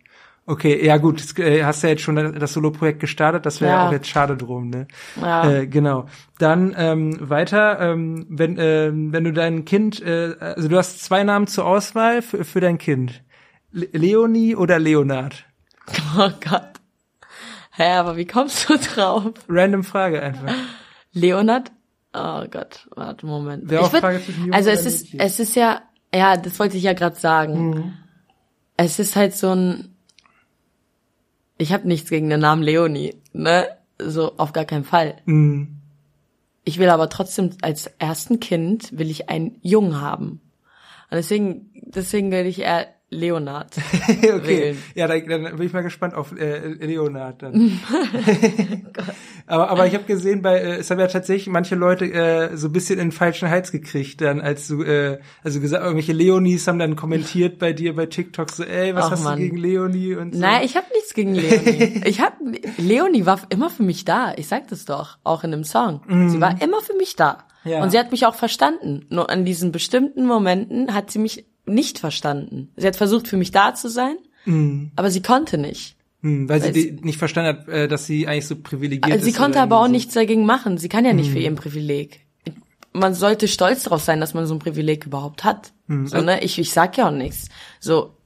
[0.45, 3.79] Okay, ja gut, äh, hast ja jetzt schon das Solo-Projekt gestartet, das wäre ja.
[3.79, 3.89] Ja.
[3.89, 4.89] auch jetzt schade drum, ne?
[5.21, 5.49] Ja.
[5.49, 6.07] Äh, genau.
[6.39, 11.23] Dann ähm, weiter, ähm, wenn ähm, wenn du dein Kind, äh, also du hast zwei
[11.23, 13.23] Namen zur Auswahl für, für dein Kind,
[13.71, 15.45] Le Leonie oder Leonard?
[16.19, 16.72] Oh Gott.
[17.75, 19.33] Hä, aber wie kommst du drauf?
[19.49, 20.53] Random Frage einfach.
[21.13, 21.73] Leonard?
[22.15, 23.71] Oh Gott, warte, Moment.
[23.87, 24.01] Ich würd-
[24.53, 25.81] also es ist, es ist ja,
[26.15, 27.71] ja, das wollte ich ja gerade sagen.
[27.71, 27.93] Mhm.
[28.77, 29.97] Es ist halt so ein,
[31.59, 33.67] ich habe nichts gegen den Namen Leonie, ne?
[33.99, 35.17] So auf gar keinen Fall.
[35.27, 35.77] Mhm.
[36.65, 40.41] Ich will aber trotzdem als ersten Kind will ich einen Jungen haben.
[41.11, 43.77] Und deswegen, deswegen will ich eher Leonard.
[44.09, 44.43] okay.
[44.43, 44.79] Wählen.
[44.95, 47.55] Ja, dann, dann bin ich mal gespannt auf äh, Leonard dann.
[49.47, 52.69] aber, aber ich habe gesehen, bei äh, es haben ja tatsächlich manche Leute äh, so
[52.69, 56.67] ein bisschen in den falschen Hals gekriegt, dann als du äh, also gesagt, irgendwelche Leonies
[56.67, 59.39] haben dann kommentiert bei dir bei TikTok so, ey, was Ach, hast Mann.
[59.39, 60.41] du gegen Leonie und so.
[60.41, 62.01] Nein, ich habe nichts gegen Leonie.
[62.07, 62.39] Ich hab
[62.79, 64.33] Leonie war immer für mich da.
[64.37, 66.01] Ich sag das doch, auch in dem Song.
[66.29, 67.45] Sie war immer für mich da.
[67.65, 67.83] Ja.
[67.83, 69.07] Und sie hat mich auch verstanden.
[69.09, 72.71] Nur an diesen bestimmten Momenten hat sie mich nicht verstanden.
[72.77, 74.17] Sie hat versucht für mich da zu sein,
[74.97, 75.97] aber sie konnte nicht.
[76.23, 79.25] Hm, weil sie Weil die nicht verstanden hat, äh, dass sie eigentlich so privilegiert ist.
[79.25, 80.79] Sie konnte aber auch irgendwie nichts dagegen machen.
[80.79, 82.21] Sie kann ja nicht für ihren Privileg.
[82.93, 85.73] Man sollte stolz darauf sein, dass man so ein Privileg überhaupt hat.
[85.89, 86.43] So, ne?
[86.45, 87.49] Ich, ich sag ja auch nichts.
[87.81, 88.17] So,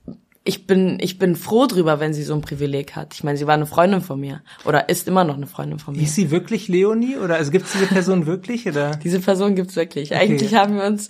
[0.45, 3.15] ich bin, ich bin froh drüber, wenn sie so ein Privileg hat.
[3.15, 4.43] Ich meine, sie war eine Freundin von mir.
[4.65, 5.99] Oder ist immer noch eine Freundin von So.
[5.99, 6.05] mir.
[6.05, 8.91] Hieß sie wirklich Leonie oder also gibt es diese Person wirklich oder?
[9.05, 10.15] Diese Person gibt's wirklich.
[10.15, 11.09] Eigentlich haben wir uns,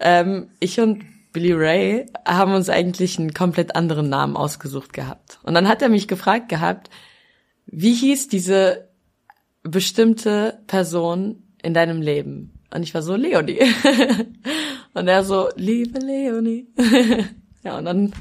[0.00, 1.04] ähm, ich und
[1.36, 5.38] Billy Ray haben uns eigentlich einen komplett anderen Namen ausgesucht gehabt.
[5.42, 6.88] Und dann hat er mich gefragt gehabt,
[7.66, 8.88] wie hieß diese
[9.62, 12.58] bestimmte Person in deinem Leben?
[12.72, 13.60] Und ich war so, Leonie.
[14.94, 16.68] und er so, liebe Leonie.
[17.62, 18.14] ja, und dann,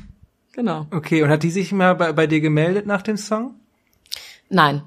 [0.52, 0.86] genau.
[0.92, 3.56] Okay, und hat die sich mal bei, bei dir gemeldet nach dem Song?
[4.50, 4.82] Nein.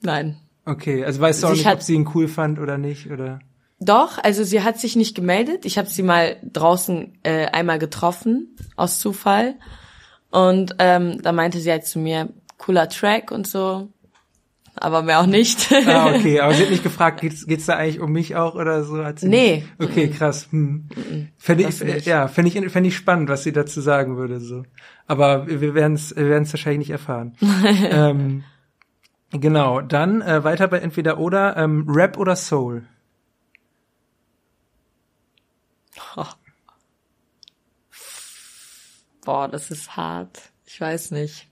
[0.00, 0.38] Nein.
[0.64, 3.40] Okay, also weißt du auch nicht, ob sie ihn cool fand oder nicht oder?
[3.78, 5.64] Doch, also sie hat sich nicht gemeldet.
[5.66, 9.56] Ich habe sie mal draußen äh, einmal getroffen, aus Zufall.
[10.30, 13.88] Und ähm, da meinte sie halt zu mir, cooler Track und so.
[14.78, 15.72] Aber mehr auch nicht.
[15.86, 18.84] Ah, okay, aber sie hat nicht gefragt, geht's, geht's da eigentlich um mich auch oder
[18.84, 19.02] so?
[19.02, 19.64] Hat sie Nee.
[19.78, 19.90] Nicht?
[19.90, 20.48] Okay, krass.
[20.50, 20.88] Hm.
[21.38, 22.06] Fände ich, das nicht.
[22.06, 24.64] ja, fände ich, fände ich spannend, was sie dazu sagen würde, so.
[25.06, 27.36] Aber wir werden es, wir werden es wahrscheinlich nicht erfahren.
[27.90, 28.44] ähm,
[29.30, 32.84] genau, dann äh, weiter bei entweder oder ähm, Rap oder Soul.
[39.24, 40.52] Boah, das ist hart.
[40.64, 41.48] Ich weiß nicht.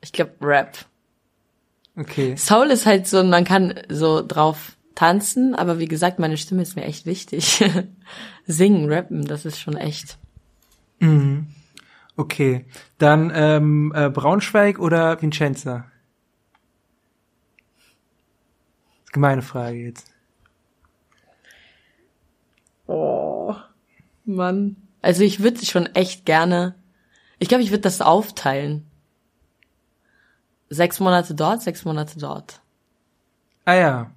[0.00, 0.78] Ich glaube Rap.
[1.96, 2.36] Okay.
[2.36, 6.76] Soul ist halt so, man kann so drauf tanzen, aber wie gesagt, meine Stimme ist
[6.76, 7.64] mir echt wichtig.
[8.46, 10.18] Singen, rappen, das ist schon echt.
[11.00, 11.48] Mhm.
[12.16, 12.66] Okay.
[12.98, 15.90] Dann ähm, äh, Braunschweig oder Vincenza?
[19.12, 20.15] Gemeine Frage jetzt.
[22.86, 23.54] Oh,
[24.24, 24.76] Mann.
[25.02, 26.74] Also ich würde schon echt gerne,
[27.38, 28.86] ich glaube, ich würde das aufteilen.
[30.68, 32.60] Sechs Monate dort, sechs Monate dort.
[33.64, 34.10] Ah ja,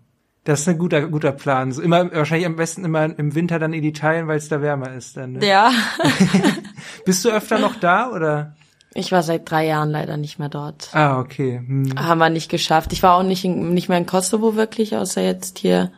[0.45, 1.71] das ist ein guter guter Plan.
[1.71, 4.93] So immer wahrscheinlich am besten immer im Winter dann in Italien, weil es da wärmer
[4.93, 5.33] ist dann.
[5.33, 5.45] Ne?
[5.45, 5.71] Ja.
[7.05, 8.55] Bist du öfter noch da oder?
[8.95, 10.89] Ich war seit drei Jahren leider nicht mehr dort.
[10.93, 11.61] Ah okay.
[11.65, 11.93] Hm.
[11.99, 12.93] Haben wir nicht geschafft.
[12.93, 15.91] Ich war auch nicht in, nicht mehr in Kosovo wirklich, außer jetzt hier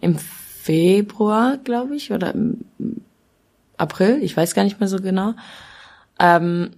[0.00, 0.18] im
[0.68, 2.58] Februar, glaube ich, oder im
[3.78, 4.18] April.
[4.22, 5.32] Ich weiß gar nicht mehr so genau.
[6.20, 6.72] Ähm,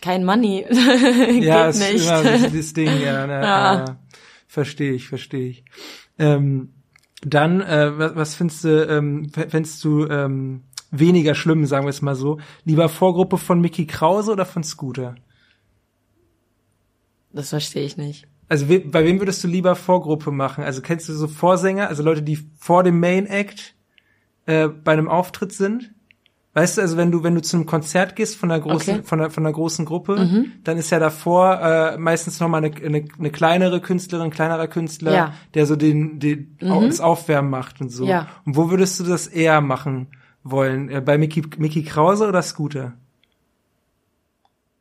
[0.00, 0.64] kein Money.
[1.42, 2.06] ja, Geht ist nicht.
[2.06, 3.26] immer dieses Ding, ja.
[3.26, 3.74] Ne, Ja.
[3.74, 3.98] ja.
[4.46, 5.64] Verstehe ich, verstehe ich.
[6.18, 6.72] Ähm,
[7.20, 12.00] dann, äh, was, was findest du, ähm, findest du ähm, weniger schlimm, sagen wir es
[12.00, 12.38] mal so?
[12.64, 15.16] Lieber Vorgruppe von Mickey Krause oder von Scooter?
[17.30, 18.26] Das verstehe ich nicht.
[18.50, 20.62] Also we bei wem würdest du lieber Vorgruppe machen?
[20.64, 23.74] Also kennst du so Vorsänger, also Leute, die vor dem Main Act
[24.46, 25.92] äh, bei einem Auftritt sind?
[26.52, 29.02] Weißt du, also wenn du wenn du zu einem Konzert gehst von einer großen Okay.
[29.04, 32.74] von einer von einer großen Gruppe, dann ist ja davor äh, meistens noch mal eine,
[32.84, 35.34] eine, eine kleinere Künstlerin, kleinerer Künstler, Ja.
[35.54, 38.04] der so den, den das Aufwärmen macht und so.
[38.04, 38.26] Ja.
[38.44, 40.08] Und wo würdest du das eher machen
[40.42, 40.88] wollen?
[40.88, 42.94] Äh, bei Mickey Mickey Krause oder Scooter?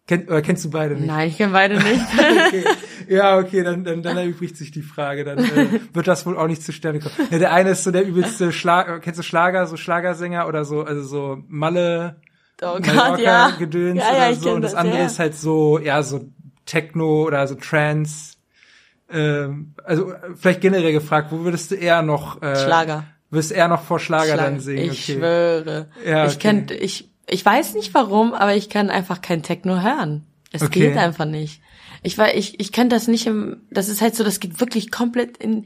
[0.09, 1.05] Kenn, oder kennst du beide nicht?
[1.05, 2.01] Nein, ich kenne beide nicht.
[2.47, 2.63] okay.
[3.07, 5.23] Ja, okay, dann, dann, dann erübrigt sich die Frage.
[5.23, 7.13] Dann äh, wird das wohl auch nicht zustande kommen.
[7.29, 10.81] Ja, der eine ist so der übelste Schlag, kennst du Schlager, so Schlagersänger oder so,
[10.81, 12.15] also so Malle,
[12.59, 13.51] Oh Gott, ja.
[13.51, 14.51] Gedöns Ja, ja, oder ich so.
[14.51, 15.05] Und das das, andere ja.
[15.05, 16.27] ist halt so, ja, so
[16.65, 18.33] Techno oder so Trance.
[19.11, 23.03] Ähm, also vielleicht generell gefragt, wo würdest du eher noch äh, Schlager.
[23.29, 24.41] Würdest du eher noch vor Schlager, Schlager.
[24.41, 24.85] dann singen?
[24.85, 25.19] Ich okay.
[25.19, 25.87] schwöre.
[26.03, 26.65] Ja, Ich okay.
[26.65, 30.25] kann, ich, ich weiß nicht warum, aber ich kann einfach kein Techno hören.
[30.51, 30.79] Es Okay.
[30.89, 31.61] geht einfach nicht.
[32.01, 34.89] Ich war, ich, ich kann das nicht im, das ist halt so, das geht wirklich
[34.91, 35.65] komplett in,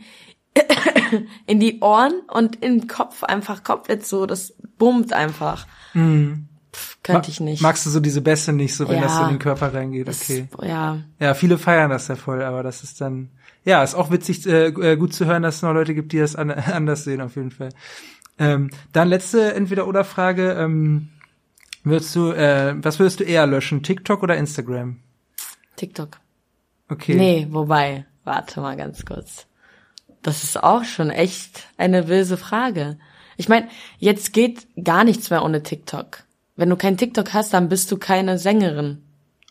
[1.48, 5.68] in die Ohren und in den Kopf einfach komplett so, das bummt einfach.
[5.94, 7.62] Pff, könnte ich nicht.
[7.62, 9.04] Magst du so diese Bässe nicht, so wenn Ja.
[9.04, 10.10] das so in den Körper reingeht?
[10.10, 10.48] Okay.
[10.64, 11.00] Ja.
[11.20, 13.30] Ja, viele feiern das ja voll, aber das ist dann,
[13.64, 16.20] ja, ist auch witzig, äh, äh, gut zu hören, dass es noch Leute gibt, die
[16.20, 17.70] das an, anders sehen, auf jeden Fall.
[18.40, 21.10] Ähm, dann letzte Entweder-Oder-Frage, ähm,
[21.84, 25.00] würdest du, äh, was würdest du eher löschen, TikTok oder Instagram?
[25.76, 26.20] TikTok.
[26.90, 27.16] Okay.
[27.16, 29.48] Nee, wobei, warte mal ganz kurz.
[30.22, 32.98] Das ist auch schon echt eine böse Frage.
[33.36, 33.68] Ich meine,
[34.00, 36.24] jetzt geht gar nichts mehr ohne TikTok.
[36.56, 39.02] Wenn du kein TikTok hast, dann bist du keine Sängerin.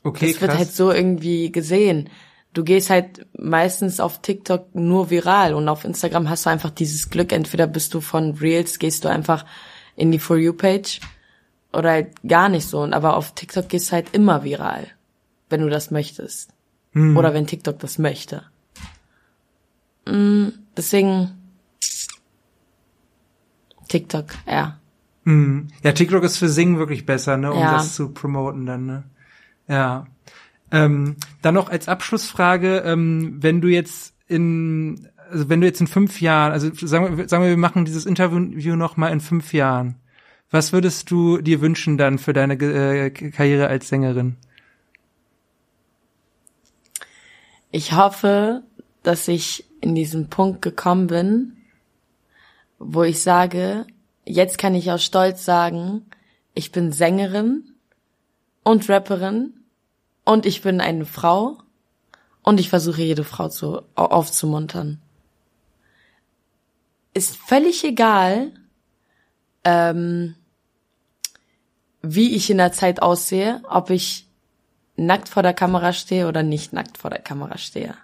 [0.05, 0.59] okay, das wird krass.
[0.59, 2.09] halt so irgendwie gesehen.
[2.55, 7.11] Du gehst halt meistens auf TikTok nur viral und auf Instagram hast du einfach dieses
[7.11, 7.33] Glück.
[7.33, 9.47] Entweder bist du von Reels, gehst du einfach
[9.97, 11.01] in die For You Page
[11.73, 12.81] oder halt gar nicht so.
[12.81, 14.87] Und aber auf TikTok gehst du halt immer viral,
[15.49, 16.51] wenn du das möchtest.
[16.93, 17.17] Hm.
[17.17, 18.45] Oder wenn TikTok das möchte.
[20.07, 21.31] Mm, deswegen
[23.89, 24.79] TikTok, ja.
[25.25, 25.69] Hm.
[25.83, 27.75] Ja, TikTok ist für Singen wirklich besser, ne, um Ja.
[27.75, 29.05] das zu promoten dann, ne?
[29.69, 30.07] Ja.
[30.71, 35.87] Ähm, dann noch als Abschlussfrage, ähm, wenn du jetzt in, also wenn du jetzt in
[35.87, 39.53] fünf Jahren, also sagen wir, sagen wir, wir machen dieses Interview noch mal in fünf
[39.53, 39.97] Jahren.
[40.53, 44.37] Was würdest du dir wünschen dann für deine äh, Karriere als Sängerin?
[47.71, 48.63] Ich hoffe,
[49.03, 51.57] dass ich in diesen Punkt gekommen bin,
[52.79, 53.87] wo ich sage,
[54.27, 56.05] jetzt kann ich aus Stolz sagen,
[56.53, 57.73] ich bin Sängerin
[58.63, 59.55] und Rapperin
[60.25, 61.59] und ich bin eine Frau
[62.43, 65.01] und ich versuche jede Frau zu, au- aufzumuntern.
[67.15, 68.53] Ist völlig egal,
[69.65, 70.35] ähm,
[72.03, 74.27] wie ich in der Zeit aussehe, ob ich
[74.97, 77.95] nackt vor der Kamera stehe oder nicht nackt vor der Kamera stehe.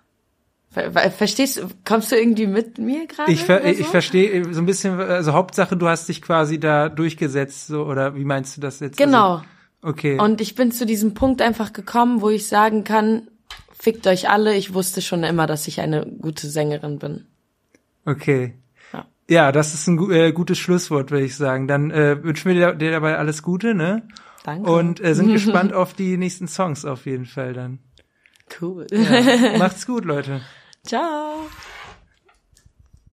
[0.71, 3.33] Ver ver verstehst du, kommst du irgendwie mit mir gerade?
[3.33, 3.69] Ich, ver so?
[3.69, 8.15] ich verstehe so ein bisschen, also Hauptsache, du hast dich quasi da durchgesetzt, so, oder
[8.15, 8.99] wie meinst du das jetzt?
[8.99, 9.37] Genau.
[9.37, 9.45] Also,
[9.83, 10.21] okay.
[10.21, 13.29] Und ich bin zu diesem Punkt einfach gekommen, wo ich sagen kann,
[13.73, 17.27] fickt euch alle, ich wusste schon immer, dass ich eine gute Sängerin bin.
[18.05, 18.55] Okay.
[19.29, 19.53] Ja.
[19.53, 21.69] Das ist ein äh, gutes Schlusswort, würde ich sagen.
[21.69, 24.09] Dann äh, wünschen wir dir, dir dabei alles Gute, ne?
[24.45, 24.71] Danke.
[24.71, 27.81] Und äh, sind gespannt auf die nächsten Songs auf jeden Fall dann.
[28.61, 28.87] cool.
[28.91, 29.57] Ja.
[29.59, 30.41] Macht's gut, Leute.
[30.85, 31.47] Ciao.